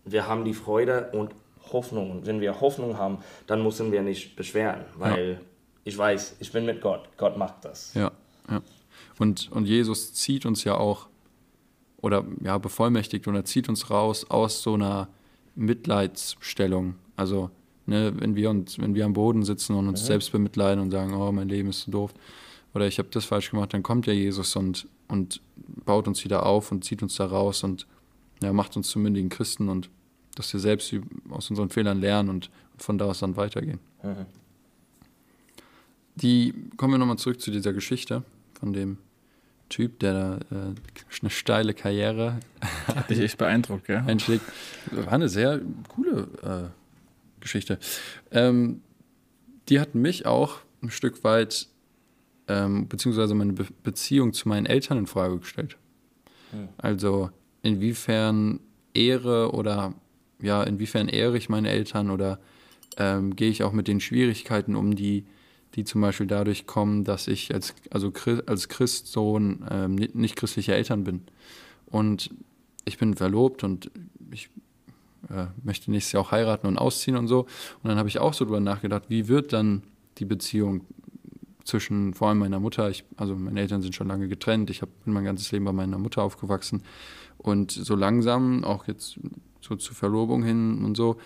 [0.05, 1.31] wir haben die Freude und
[1.73, 2.11] Hoffnung.
[2.11, 5.40] Und wenn wir Hoffnung haben, dann müssen wir nicht beschweren, weil
[5.85, 7.09] ich weiß, ich bin mit Gott.
[7.16, 7.94] Gott macht das.
[7.94, 8.11] Ja,
[8.50, 8.62] ja.
[9.18, 11.09] Und, und Jesus zieht uns ja auch,
[11.98, 15.09] oder ja, bevollmächtigt und er zieht uns raus aus so einer
[15.54, 16.96] Mitleidsstellung.
[17.16, 17.50] Also,
[17.87, 21.14] ne, wenn wir uns, wenn wir am Boden sitzen und uns selbst bemitleiden und sagen,
[21.14, 22.14] oh, mein Leben ist so doof,
[22.74, 25.40] oder ich habe das falsch gemacht, dann kommt ja Jesus und, und
[25.85, 27.87] baut uns wieder auf und zieht uns da raus und
[28.42, 29.88] ja, macht uns zu mündigen Christen und
[30.35, 30.92] dass wir selbst
[31.30, 33.78] aus unseren Fehlern lernen und von da aus dann weitergehen.
[36.16, 38.24] die kommen wir nochmal zurück zu dieser Geschichte
[38.64, 38.96] von dem
[39.68, 40.74] Typ, der da äh,
[41.20, 42.40] eine steile Karriere
[42.87, 44.03] Hat dich echt beeindruckt, gell?
[44.07, 44.42] einschlägt.
[44.90, 47.79] War eine sehr coole äh, Geschichte.
[48.31, 48.81] Ähm,
[49.68, 51.68] die hat mich auch ein Stück weit,
[52.48, 55.77] ähm, beziehungsweise meine Be Beziehung zu meinen Eltern in Frage gestellt.
[56.79, 57.31] Also
[57.62, 58.61] inwiefern
[58.94, 59.92] ehre oder
[60.40, 62.38] ja, inwiefern ehre ich meine Eltern oder
[62.96, 65.27] ähm, gehe ich auch mit den Schwierigkeiten um, die,
[65.74, 68.12] die zum Beispiel dadurch kommen, dass ich als, also
[68.46, 71.22] als Christsohn ähm, ni- nicht christliche Eltern bin.
[71.87, 72.30] Und
[72.84, 73.90] ich bin verlobt und
[74.30, 74.50] ich
[75.30, 77.40] äh, möchte nächstes Jahr auch heiraten und ausziehen und so.
[77.82, 79.82] Und dann habe ich auch so drüber nachgedacht, wie wird dann
[80.18, 80.82] die Beziehung
[81.64, 84.88] zwischen vor allem meiner Mutter, ich, also meine Eltern sind schon lange getrennt, ich hab,
[85.04, 86.82] bin mein ganzes Leben bei meiner Mutter aufgewachsen
[87.38, 89.18] und so langsam, auch jetzt
[89.62, 91.16] so zur Verlobung hin und so,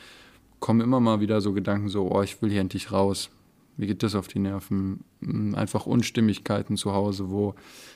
[0.61, 3.30] kommen immer mal wieder so Gedanken so, oh, ich will hier endlich raus.
[3.79, 5.05] Wie geht das auf die Nerven?
[5.21, 7.55] Mm, Einfach Unstimmigkeiten zu Hause, wo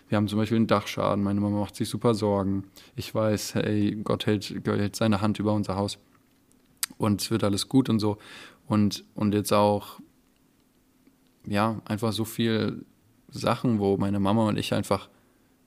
[0.09, 2.65] wir haben zum Beispiel einen Dachschaden, meine Mama macht sich super Sorgen.
[2.95, 5.99] Ich weiß, hey, Gott hält, Gott hält seine Hand über unser Haus
[6.99, 8.19] und es wird alles gut und so.
[8.67, 9.99] Und, und jetzt auch,
[11.47, 12.87] ja, einfach so viel
[13.29, 15.09] Sachen, wo meine Mama und ich einfach,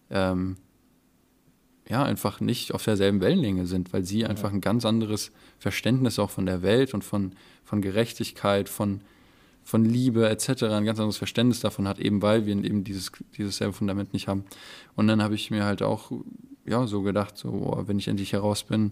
[0.10, 0.56] ähm,
[1.90, 6.30] ja, einfach nicht auf derselben Wellenlänge sind, weil sie einfach ein ganz anderes Verständnis auch
[6.30, 7.34] von der Welt und von,
[7.66, 9.02] von Gerechtigkeit, von,
[9.66, 10.64] von Liebe etc.
[10.64, 14.28] ein ganz anderes Verständnis davon hat, eben weil wir eben dieses, dieses selbe Fundament nicht
[14.28, 14.46] haben.
[14.96, 16.12] Und dann habe ich mir halt auch
[16.66, 18.92] ja, so gedacht, so, oh, wenn ich endlich heraus bin,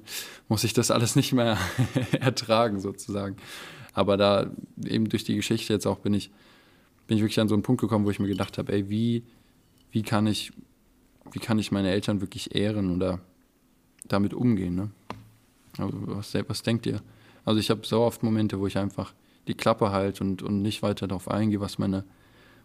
[0.49, 1.57] muss ich das alles nicht mehr
[2.19, 3.37] ertragen, sozusagen.
[3.93, 4.49] Aber da
[4.83, 6.31] eben durch die Geschichte jetzt auch bin ich,
[7.05, 9.23] bin ich wirklich an so einen Punkt gekommen, wo ich mir gedacht habe, ey, wie,
[9.91, 10.51] wie kann ich,
[11.31, 13.19] wie kann ich meine Eltern wirklich ehren oder
[14.07, 14.89] damit umgehen, ne?
[15.77, 17.01] Also, was, was denkt ihr?
[17.45, 19.13] Also ich habe so oft Momente, wo ich einfach
[19.47, 22.03] die Klappe halte und, und nicht weiter darauf eingehe, was meine,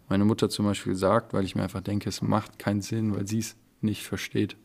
[0.07, 3.27] meine Mutter zum Beispiel sagt, weil ich mir einfach denke, es macht keinen Sinn, weil
[3.27, 4.55] sie es nicht versteht.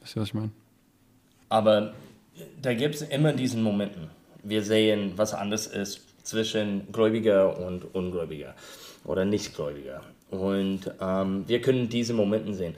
[0.00, 0.50] Wisst ihr, was ich meine?
[1.48, 1.94] Aber
[2.60, 4.10] da gibt es immer diesen Momenten.
[4.42, 8.54] Wir sehen, was anders ist zwischen Gläubiger und Ungläubiger
[9.04, 10.02] oder Nichtgläubiger.
[10.30, 12.74] Und ähm, wir können diese Momente sehen.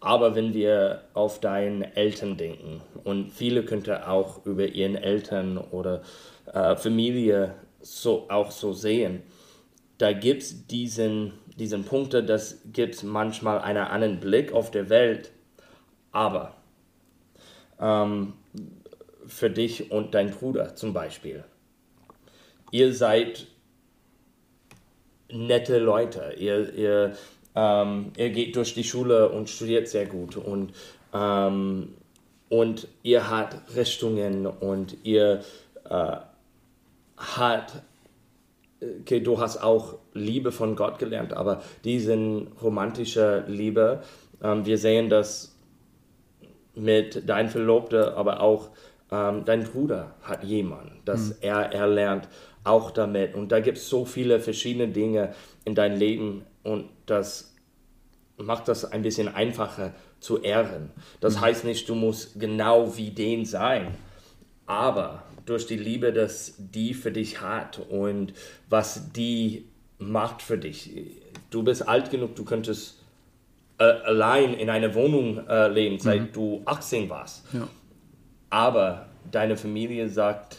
[0.00, 6.02] Aber wenn wir auf deine Eltern denken, und viele könnten auch über ihren Eltern oder
[6.52, 9.22] äh, Familie so, auch so sehen,
[9.98, 15.30] da gibt es diesen, diesen Punkte, das gibt manchmal einen anderen Blick auf die Welt.
[16.10, 16.54] Aber
[17.80, 18.34] ähm,
[19.26, 21.44] für dich und dein Bruder zum Beispiel.
[22.70, 23.46] Ihr seid
[25.30, 26.34] nette Leute.
[26.38, 27.16] Ihr, ihr,
[27.54, 30.72] ähm, ihr geht durch die Schule und studiert sehr gut und,
[31.12, 31.94] ähm,
[32.48, 35.42] und ihr habt Richtungen und ihr
[35.88, 36.16] äh,
[37.36, 37.82] habt
[39.00, 42.16] okay, du hast auch Liebe von Gott gelernt, aber diese
[42.62, 44.02] romantische Liebe,
[44.42, 45.56] ähm, wir sehen das
[46.74, 48.70] mit deinem Verlobter, aber auch
[49.10, 52.28] ähm, dein Bruder hat jemanden, dass er, er lernt
[52.64, 53.34] auch damit.
[53.34, 55.34] Und da gibt es so viele verschiedene Dinge
[55.64, 57.54] in deinem Leben und das
[58.36, 60.90] macht das ein bisschen einfacher zu ehren.
[61.20, 63.94] Das heißt nicht, du musst genau wie den sein,
[64.66, 68.32] aber durch die Liebe, dass die für dich hat und
[68.68, 69.66] was die
[69.98, 70.90] macht für dich.
[71.50, 72.98] Du bist alt genug, du könntest
[73.78, 77.44] äh, allein in einer Wohnung äh, leben, seit du 18 warst.
[77.52, 77.68] Ja.
[78.50, 80.56] Aber deine Familie sagt,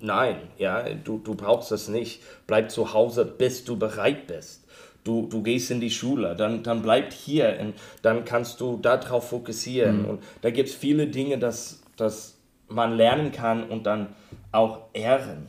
[0.00, 2.22] nein, ja, du, du brauchst das nicht.
[2.46, 4.66] Bleib zu Hause, bis du bereit bist.
[5.04, 9.30] Du, du gehst in die Schule, dann, dann bleib hier und dann kannst du darauf
[9.30, 10.04] fokussieren.
[10.04, 12.36] Und da gibt es viele Dinge, dass, dass
[12.70, 14.08] man lernen kann und dann
[14.52, 15.46] auch ehren,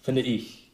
[0.00, 0.70] finde ich.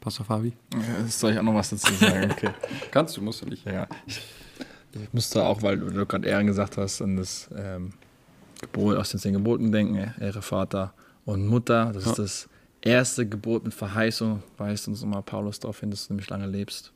[0.00, 0.52] Pastor Fabi?
[0.72, 2.30] Ja, soll ich auch noch was dazu sagen?
[2.36, 2.50] Okay.
[2.90, 3.64] Kannst du, musst du nicht.
[3.66, 3.86] Ja.
[4.06, 4.20] Ich,
[4.92, 7.92] ich musste auch, weil du gerade Ehren gesagt hast, an das ähm,
[8.60, 11.90] Gebot aus den zehn Geboten denken, Ehre Vater und Mutter.
[11.92, 12.10] Das Ja.
[12.12, 12.48] ist das
[12.82, 16.92] erste Gebot mit Verheißung, weist uns immer Paulus darauf hin, dass du nämlich lange lebst.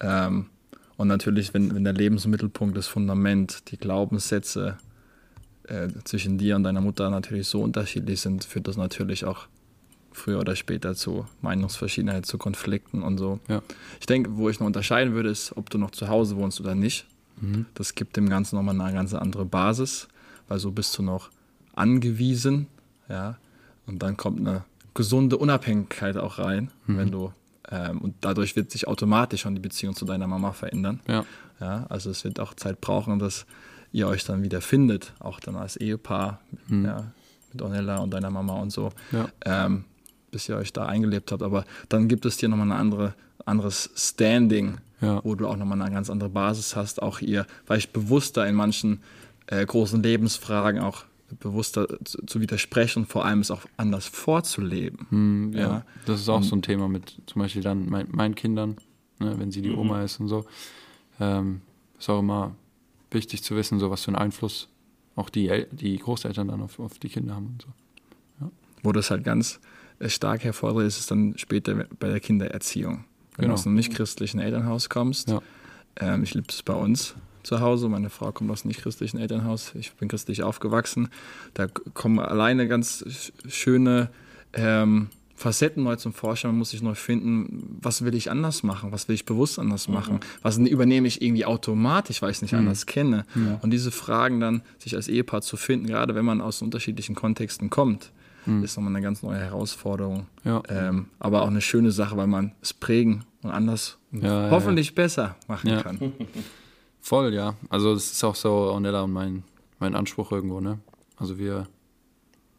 [0.00, 0.46] Ähm,
[1.00, 4.76] und natürlich, wenn, wenn der Lebensmittelpunkt, das Fundament, die Glaubenssätze
[5.62, 9.46] äh, zwischen dir und deiner Mutter natürlich so unterschiedlich sind, führt das natürlich auch
[10.12, 13.40] früher oder später zu Meinungsverschiedenheit, zu Konflikten und so.
[13.48, 13.62] Ja.
[13.98, 16.74] Ich denke, wo ich noch unterscheiden würde, ist, ob du noch zu Hause wohnst oder
[16.74, 17.06] nicht.
[17.72, 20.06] Das gibt dem Ganzen nochmal eine ganz andere Basis,
[20.48, 21.30] weil so bist du noch
[21.74, 22.66] angewiesen,
[23.08, 23.38] ja.
[23.86, 27.32] Und dann kommt eine gesunde Unabhängigkeit auch rein, wenn du
[27.70, 31.00] ähm, und dadurch wird sich automatisch schon die Beziehung zu deiner Mama verändern.
[31.08, 31.24] Ja.
[31.60, 33.44] Ja, also es wird auch Zeit brauchen, dass
[33.92, 37.12] ihr euch dann wieder findet, auch dann als Ehepaar, ja,
[37.52, 38.90] mit Ornella und deiner Mama und so.
[39.12, 39.28] Ja.
[39.44, 39.84] Ähm,
[40.30, 41.42] bis ihr euch da eingelebt habt.
[41.42, 45.20] Aber dann gibt es dir nochmal ein andere, anderes Standing, Ja.
[45.24, 47.02] wo du auch nochmal eine ganz andere Basis hast.
[47.02, 49.02] Auch ihr vielleicht bewusster in manchen
[49.48, 51.04] äh, großen Lebensfragen auch
[51.38, 55.06] bewusster zu, zu widersprechen und vor allem es auch anders vorzuleben.
[55.10, 55.60] Hm, ja.
[55.60, 55.86] Ja.
[56.06, 58.76] Das ist auch so ein Thema mit zum Beispiel dann mein, meinen Kindern,
[59.18, 60.44] ne, wenn sie die Oma ist und so.
[61.20, 61.60] Ähm,
[61.98, 62.54] ist auch immer
[63.10, 64.68] wichtig zu wissen, so was für einen Einfluss
[65.16, 67.68] auch die, El die Großeltern dann auf, auf die Kinder haben und so.
[68.82, 69.60] Wo das halt ganz
[69.98, 73.04] äh, stark hervortritt, ist es dann später bei der Kindererziehung.
[73.36, 73.48] Wenn Genau.
[73.48, 75.40] du aus einem nicht-christlichen Elternhaus kommst, Ja.
[75.96, 79.72] ähm, ich lebe es bei uns zu Hause, meine Frau kommt aus einem nicht-christlichen Elternhaus,
[79.74, 81.08] ich bin christlich aufgewachsen,
[81.54, 84.10] da kommen alleine ganz sch- schöne
[84.52, 88.92] ähm, Facetten neu zum Vorschein, man muss sich neu finden, was will ich anders machen,
[88.92, 92.52] was will ich bewusst anders machen, was übernehme ich irgendwie automatisch, weil ich es nicht
[92.52, 93.24] anders kenne.
[93.62, 97.70] Und diese Fragen dann, sich als Ehepaar zu finden, gerade wenn man aus unterschiedlichen Kontexten
[97.70, 98.12] kommt,
[98.62, 100.26] ist nochmal eine ganz neue Herausforderung.
[100.44, 100.62] Ja.
[100.68, 104.94] Ähm, aber auch eine schöne Sache, weil man es prägen und anders Ja, ja, hoffentlich
[104.94, 105.82] besser machen Ja.
[105.82, 106.00] kann.
[107.00, 107.54] Voll, ja.
[107.68, 109.42] Also das ist auch so Ornella und mein,
[109.78, 110.78] mein Anspruch irgendwo, ne?
[111.16, 111.66] Also wir,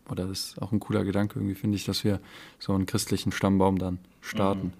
[0.09, 2.19] oder das ist auch ein cooler Gedanke irgendwie, finde ich, dass wir
[2.59, 4.73] so einen christlichen Stammbaum dann starten.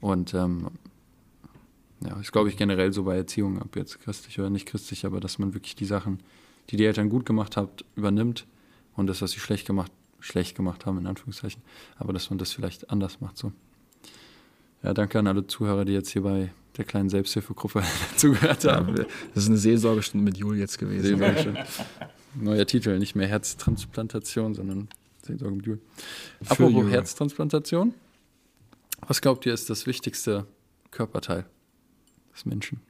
[0.00, 0.68] Und ähm,
[2.00, 5.20] ja, ist glaube ich generell so bei Erziehung, ob jetzt christlich oder nicht christlich, aber
[5.20, 6.20] dass man wirklich die Sachen,
[6.70, 8.46] die die Eltern gut gemacht haben, übernimmt
[8.94, 9.90] und das, was sie schlecht gemacht,
[10.20, 11.62] schlecht gemacht haben, in Anführungszeichen,
[11.96, 13.52] aber dass man das vielleicht anders macht so.
[14.82, 17.82] Ja, danke an alle Zuhörer, die jetzt hier bei der kleinen Selbsthilfegruppe
[18.16, 18.94] zugehört Ja, haben.
[19.34, 21.20] das ist eine Seelsorgestunde mit Jul jetzt gewesen.
[22.34, 24.88] Neuer Titel, nicht mehr Herztransplantation, sondern
[25.26, 25.80] Seelsorge mit Jul.
[26.42, 26.90] Für Apropos Jul.
[26.90, 27.94] Herztransplantation.
[29.06, 30.46] Was glaubt ihr ist das wichtigste
[30.90, 31.44] Körperteil
[32.34, 32.80] des Menschen?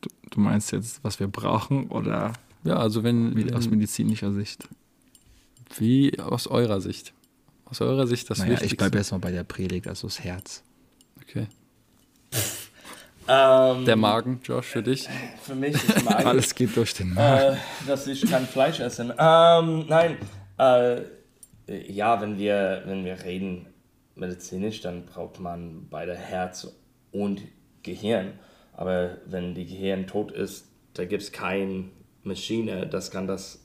[0.00, 2.32] Du, du meinst jetzt, was wir brauchen oder
[2.64, 4.68] Ja, also wenn, wie, aus medizinischer Sicht?
[5.76, 7.12] wie aus eurer Sicht?
[7.64, 8.76] Aus eurer Sicht das naja, ich Wichtigste?
[8.76, 10.62] bleibe erstmal bei der Predigt, also das Herz.
[11.30, 11.46] Okay.
[13.28, 15.08] Ähm, Der Magen, Josh, für dich?
[15.42, 17.54] Für mich ist Magen, Alles geht durch den Magen.
[17.54, 19.12] äh, dass ich kein Fleisch essen.
[19.16, 20.16] Ähm, nein,
[20.58, 21.02] äh,
[21.88, 23.66] ja, wenn wir, wenn wir reden
[24.16, 26.66] medizinisch, dann braucht man beide Herz
[27.12, 27.42] und
[27.84, 28.32] Gehirn.
[28.72, 31.84] Aber wenn die Gehirn tot ist, da gibt es keine
[32.24, 33.60] Maschine, das kann das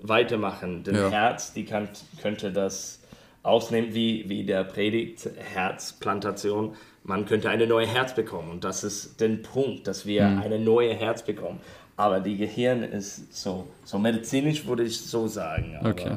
[0.00, 0.84] weitermachen.
[0.84, 1.10] Denn Ja.
[1.10, 1.88] Herz, die kann,
[2.20, 3.00] könnte das
[3.48, 6.74] ausnehmen, wie, wie der Predigt, Herzplantation.
[7.04, 8.50] Man könnte eine neue Herz bekommen.
[8.50, 11.60] Und das ist der Punkt, dass wir eine neue Herz bekommen.
[11.96, 15.76] Aber die Gehirn ist so, so medizinisch, würde ich so sagen.
[15.80, 16.16] Aber Okay.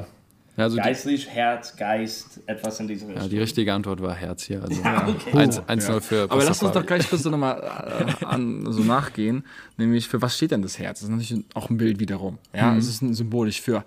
[0.56, 3.30] Ja, also die, Geistlich, Herz, Geist, etwas in diese ja, Richtung.
[3.30, 4.62] die richtige Antwort war Herz hier.
[4.62, 5.32] Also okay.
[5.38, 9.44] 1 1-0 für Aber lass uns doch gleich kurz so nochmal äh, so nachgehen,
[9.78, 11.00] nämlich für was steht denn das Herz?
[11.00, 12.36] Das ist natürlich auch ein Bild wiederum.
[12.54, 13.82] Ja, es ist ein symbolisch für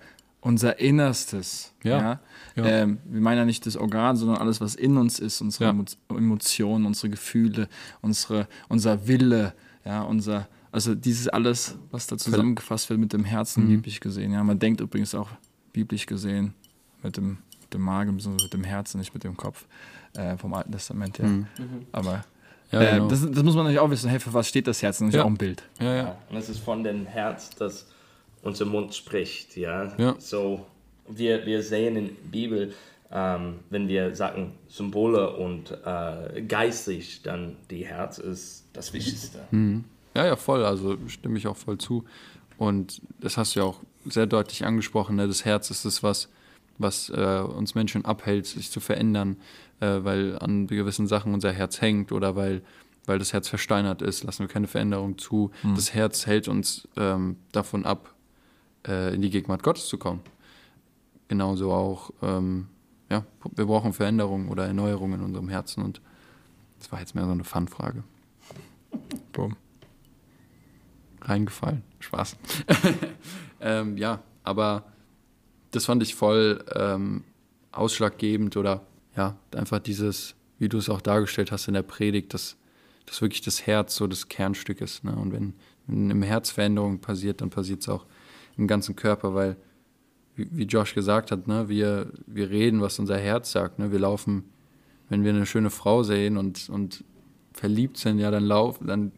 [0.46, 1.72] unser Innerstes.
[1.82, 1.98] Ja.
[2.00, 2.20] Ja.
[2.56, 2.64] Ja.
[2.66, 5.70] Ähm, wir meinen ja nicht das Organ, sondern alles, was in uns ist, unsere Ja.
[5.70, 7.68] Emo Emotionen, unsere Gefühle,
[8.00, 9.52] unsere, unser Wille,
[9.84, 14.32] ja, unser, also dieses alles, was da zusammengefasst wird mit dem Herzen, biblisch gesehen.
[14.32, 15.28] Ja, man denkt übrigens auch
[15.72, 16.54] biblisch gesehen
[17.02, 19.66] mit dem, mit dem Magen, beziehungsweise mit dem Herzen, nicht mit dem Kopf
[20.14, 21.18] äh, vom Alten Testament.
[21.18, 21.26] Ja.
[21.92, 22.24] Aber
[22.72, 23.08] Ja, äh, genau.
[23.08, 24.08] das, das muss man natürlich auch wissen.
[24.10, 24.98] Hey, für was steht das Herz?
[24.98, 25.22] Das ist Ja.
[25.24, 25.62] auch ein Bild.
[25.78, 25.96] ja, ja.
[26.04, 27.86] Ja, und es ist von dem Herz, das
[28.46, 29.56] unser Mund spricht.
[29.56, 29.92] Ja?
[29.98, 30.14] Ja.
[30.18, 30.64] So,
[31.08, 32.74] wir, wir sehen in der Bibel,
[33.10, 39.40] ähm, wenn wir sagen Symbole und äh, geistig, dann die Herz ist das Wichtigste.
[40.14, 40.64] Ja, ja, voll.
[40.64, 42.04] Also stimme ich auch voll zu.
[42.56, 45.16] Und das hast du ja auch sehr deutlich angesprochen.
[45.16, 45.26] Ne?
[45.26, 46.28] Das Herz ist das, was,
[46.78, 49.36] was äh, uns Menschen abhält, sich zu verändern,
[49.80, 52.62] äh, weil an gewissen Sachen unser Herz hängt oder weil,
[53.04, 55.50] weil das Herz versteinert ist, lassen wir keine Veränderung zu.
[55.74, 58.15] Das Herz hält uns ähm, davon ab,
[58.86, 60.20] äh, in die Gegenwart Gottes zu kommen.
[61.28, 62.68] Genauso auch, ähm,
[63.10, 65.82] ja, wir brauchen Veränderungen oder Erneuerungen in unserem Herzen.
[65.82, 66.00] Und
[66.78, 68.04] das war jetzt mehr so eine Fun-Frage.
[69.32, 69.56] Boom.
[71.20, 71.82] reingefallen.
[71.98, 72.36] Spaß.
[73.60, 74.84] ähm, ja, aber
[75.72, 77.24] das fand ich voll ähm,
[77.72, 82.56] ausschlaggebend oder ja, einfach dieses, wie du es auch dargestellt hast in der Predigt, dass,
[83.06, 85.04] dass wirklich das Herz so das Kernstück ist.
[85.04, 85.16] Ne?
[85.16, 85.54] Und wenn,
[85.86, 88.06] wenn im Herz Veränderung passiert, dann passiert es auch
[88.56, 89.56] im ganzen Körper, weil,
[90.34, 93.78] wie, Josh gesagt hat, ne, wir, wir reden, was unser Herz sagt.
[93.78, 93.90] Ne?
[93.92, 94.44] Wir laufen,
[95.08, 97.04] wenn wir eine schöne Frau sehen und, und
[97.52, 99.12] verliebt sind, ja, dann laufen, dann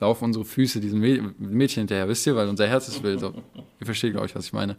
[0.00, 3.20] laufen unsere Füße diesem Mäd- Mädchen hinterher, wisst ihr, weil unser Herz ist wild.
[3.20, 3.32] So.
[3.80, 4.76] Ihr versteht, glaube ich, was ich meine.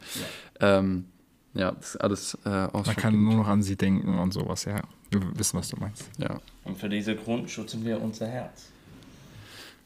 [0.60, 1.06] Ja, ähm,
[1.54, 4.82] ja das ist alles äh, Man kann nur noch an sie denken und sowas, ja.
[5.10, 6.10] Wir wissen, was du meinst.
[6.18, 8.68] Ja, Und für diesen Grund schützen wir unser Herz.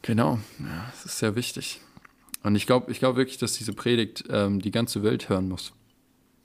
[0.02, 0.38] genau.
[0.58, 1.80] Ja, das ist sehr wichtig.
[2.42, 5.72] Und ich glaube ich glaub wirklich, dass diese Predigt ähm, die ganze Welt hören muss.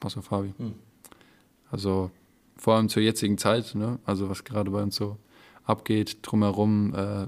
[0.01, 0.53] Auf Fabi.
[1.71, 2.11] Also
[2.57, 3.99] vor allem zur jetzigen Zeit, ne?
[4.05, 5.17] also was gerade bei uns so
[5.63, 7.27] abgeht, drumherum, äh,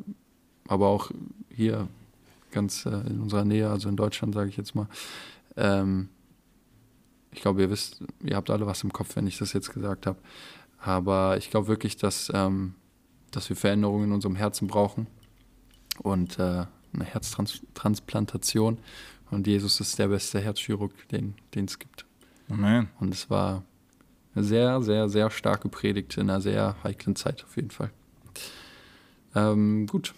[0.68, 1.10] aber auch
[1.50, 1.88] hier
[2.52, 4.88] ganz äh, in unserer Nähe, also in Deutschland, sage ich jetzt mal.
[5.56, 6.10] Ähm,
[7.32, 10.06] ich glaube, ihr wisst, ihr habt alle was im Kopf, wenn ich das jetzt gesagt
[10.06, 10.18] habe.
[10.80, 12.76] Aber ich glaube wirklich, dass, ähm,
[13.32, 15.08] dass wir Veränderungen in unserem Herzen brauchen
[16.02, 16.66] und äh,
[16.96, 18.78] eine Herztransplantation.
[19.32, 22.06] Und Jesus ist der beste Herzchirurg, den es gibt.
[22.50, 22.90] Amen.
[23.00, 23.64] Und es war
[24.36, 27.90] eine sehr, sehr, sehr starke Predigt in einer sehr heiklen Zeit auf jeden Fall.
[29.34, 30.14] Ähm, gut.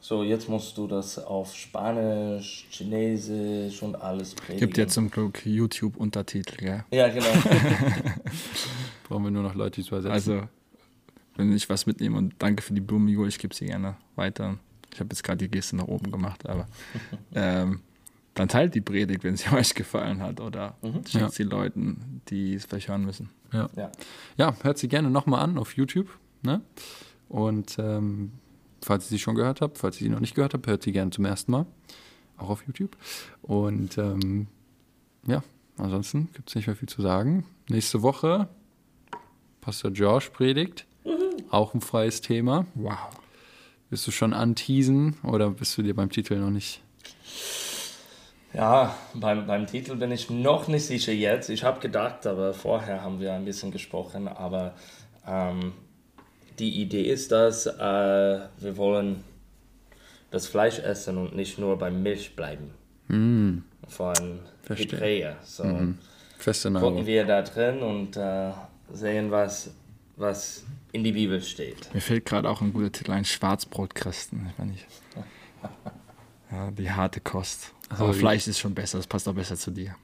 [0.00, 4.60] So, jetzt musst du das auf Spanisch, Chinesisch und alles predigen.
[4.60, 6.84] Gibt ja zum Glück YouTube-Untertitel, gell?
[6.90, 7.26] Ja, genau.
[9.08, 10.12] Brauchen wir nur noch Leute, die es übersetzen.
[10.12, 10.48] Also,
[11.36, 14.58] wenn ich was mitnehme und danke für die Blumen, Igor, ich gebe sie gerne weiter.
[14.98, 16.66] Ich habe jetzt gerade die Geste nach oben gemacht, aber
[17.34, 17.80] ähm,
[18.34, 20.76] dann teilt die Predigt, wenn sie euch gefallen hat oder
[21.06, 21.28] schickt Ja.
[21.30, 23.30] sie Leuten, die es vielleicht hören müssen.
[23.52, 23.68] ja.
[23.76, 23.92] ja.
[24.36, 26.08] ja, hört sie gerne nochmal an auf YouTube.
[26.42, 26.62] Ne?
[27.28, 28.32] Und ähm,
[28.84, 30.90] falls ihr sie schon gehört habt, falls ihr sie noch nicht gehört habt, hört sie
[30.92, 31.66] gerne zum ersten Mal.
[32.36, 32.96] Auch auf YouTube.
[33.42, 34.48] Und ähm,
[35.26, 35.42] ja,
[35.76, 37.44] ansonsten gibt es nicht mehr viel zu sagen.
[37.68, 38.48] Nächste Woche
[39.60, 40.86] Pastor Josh predigt.
[41.50, 42.66] Auch ein freies Thema.
[42.74, 42.98] Wow.
[43.90, 46.80] Willst du schon anteasen oder bist du dir beim Titel noch nicht?
[48.52, 51.48] Ja, beim, beim Titel bin ich noch nicht sicher jetzt.
[51.48, 54.28] Ich habe gedacht, aber vorher haben wir ein bisschen gesprochen.
[54.28, 54.74] Aber
[55.26, 55.72] ähm,
[56.58, 59.24] die Idee ist, dass äh, wir wollen
[60.30, 62.70] das Fleisch essen und nicht nur beim Milch bleiben.
[63.08, 64.40] Mm, Von.
[64.68, 65.36] Hebräer.
[65.44, 65.64] So
[66.36, 68.52] feste gucken wir da drin und äh,
[68.92, 69.70] sehen, was,
[70.16, 71.92] was in die Bibel steht.
[71.94, 74.48] Mir fällt gerade auch ein guter Titel ein, Schwarzbrotchristen.
[74.50, 74.86] Ich meine, ich,
[76.50, 77.72] ja, die harte Kost.
[77.88, 79.94] Also Aber Fleisch ist schon besser, das passt auch besser zu dir.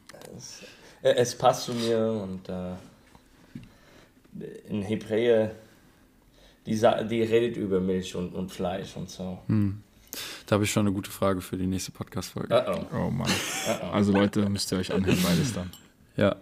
[1.02, 2.74] Äh, Es passt zu mir und äh,
[4.68, 5.54] in Hebräer,
[6.66, 9.38] die, die redet über Milch und, und Fleisch und so.
[10.46, 12.54] Da habe ich schon eine gute Frage für die nächste Podcast-Folge.
[12.54, 13.06] Uh -oh.
[13.06, 13.30] Oh Mann.
[13.92, 15.70] Also Leute, müsst ihr euch anhören, beides dann.
[16.16, 16.36] Ja.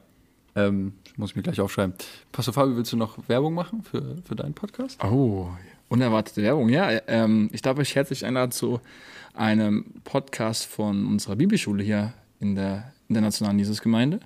[0.55, 1.95] Ähm, muss ich mir gleich aufschreiben.
[2.31, 5.03] Pastor Fabio, willst du noch Werbung machen für, für deinen Podcast?
[5.03, 5.49] Oh,
[5.89, 6.69] unerwartete Werbung.
[6.69, 8.81] Ja, ähm, ich darf euch herzlich einladen zu
[9.35, 14.21] einem Podcast von unserer Bibelschule hier in der Internationalen Jesusgemeinde.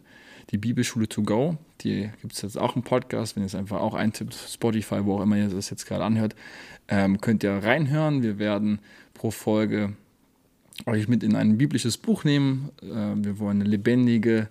[0.51, 1.59] Die Bibelschule to go.
[1.81, 3.37] Die gibt es jetzt auch im Podcast.
[3.37, 6.35] Wenn ihr es einfach auch eintippt, Spotify, wo auch immer ihr das jetzt gerade anhört,
[6.89, 8.23] ähm, könnt ihr reinhören.
[8.23, 8.81] Wir werden
[9.15, 9.95] pro Folge
[10.87, 12.71] euch mit in ein biblisches Buch nehmen.
[12.83, 14.49] Äh, wir wollen eine lebendige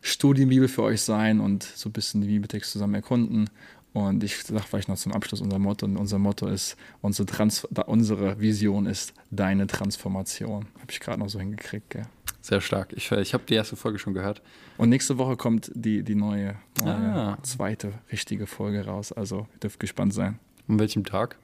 [0.00, 3.50] Studienbibel für euch sein und so ein bisschen die Bibeltext zusammen erkunden.
[3.94, 5.86] Und ich sage vielleicht noch zum Abschluss unser Motto.
[5.86, 10.66] Und unser Motto ist, unsere, Trans unsere Vision ist deine Transformation.
[10.80, 11.90] Habe ich gerade noch so hingekriegt.
[11.90, 12.06] Gell?
[12.40, 12.92] Sehr stark.
[12.92, 14.42] Ich, ich habe die erste Folge schon gehört.
[14.76, 17.38] Und nächste Woche kommt die, die neue, neue Ah.
[17.42, 19.10] zweite richtige Folge raus.
[19.12, 20.38] Also ihr dürft gespannt sein.
[20.68, 21.36] An welchem Tag?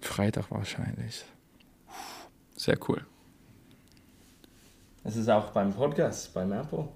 [0.00, 1.24] Freitag wahrscheinlich.
[2.56, 3.04] Sehr cool.
[5.02, 6.88] Es ist auch beim Podcast, beim Apple.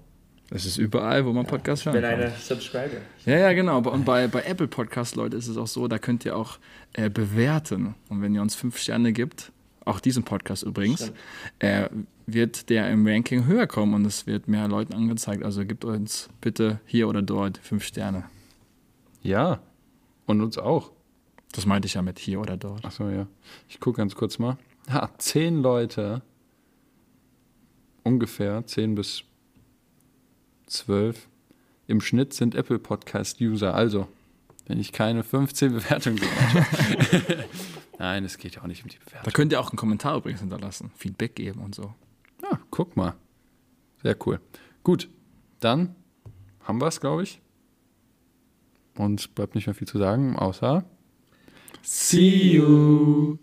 [0.49, 2.19] Das ist überall, wo man Podcast Ich hören bin kann.
[2.21, 2.97] eine Subscriber.
[3.25, 3.79] Ja, ja, genau.
[3.79, 6.57] Und bei, bei Apple Podcast, Leute, ist es auch so, da könnt ihr auch
[6.93, 7.93] äh, bewerten.
[8.09, 9.51] Und wenn ihr uns fünf Sterne gibt,
[9.85, 11.11] auch diesen Podcast übrigens,
[11.59, 11.89] äh,
[12.25, 15.43] wird der im Ranking höher kommen und es wird mehr Leuten angezeigt.
[15.43, 18.25] Also gebt uns bitte hier oder dort fünf Sterne.
[19.21, 19.59] Ja.
[20.25, 20.91] Und uns auch.
[21.51, 22.85] Das meinte ich ja mit hier oder dort.
[22.85, 23.27] Achso, ja.
[23.67, 24.57] Ich gucke ganz kurz mal.
[24.91, 26.21] Ha, zehn Leute.
[28.03, 29.23] Ungefähr, zehn bis
[30.69, 31.27] zwölf.
[31.87, 33.73] Im Schnitt sind Apple Podcast-User.
[33.73, 34.07] Also,
[34.67, 37.45] wenn ich keine 15 Bewertungen sehe.
[37.99, 39.33] Nein, es geht ja auch nicht um die Da Bewertung.
[39.33, 41.93] könnt ihr auch einen Kommentar übrigens hinterlassen, Feedback geben und so.
[42.43, 43.15] Ja, guck mal.
[44.03, 44.39] Sehr cool.
[44.83, 45.09] Gut,
[45.59, 45.95] dann
[46.63, 47.41] haben wir es, glaube ich.
[48.95, 50.85] Und bleibt nicht mehr viel zu sagen, außer
[51.81, 53.37] See you!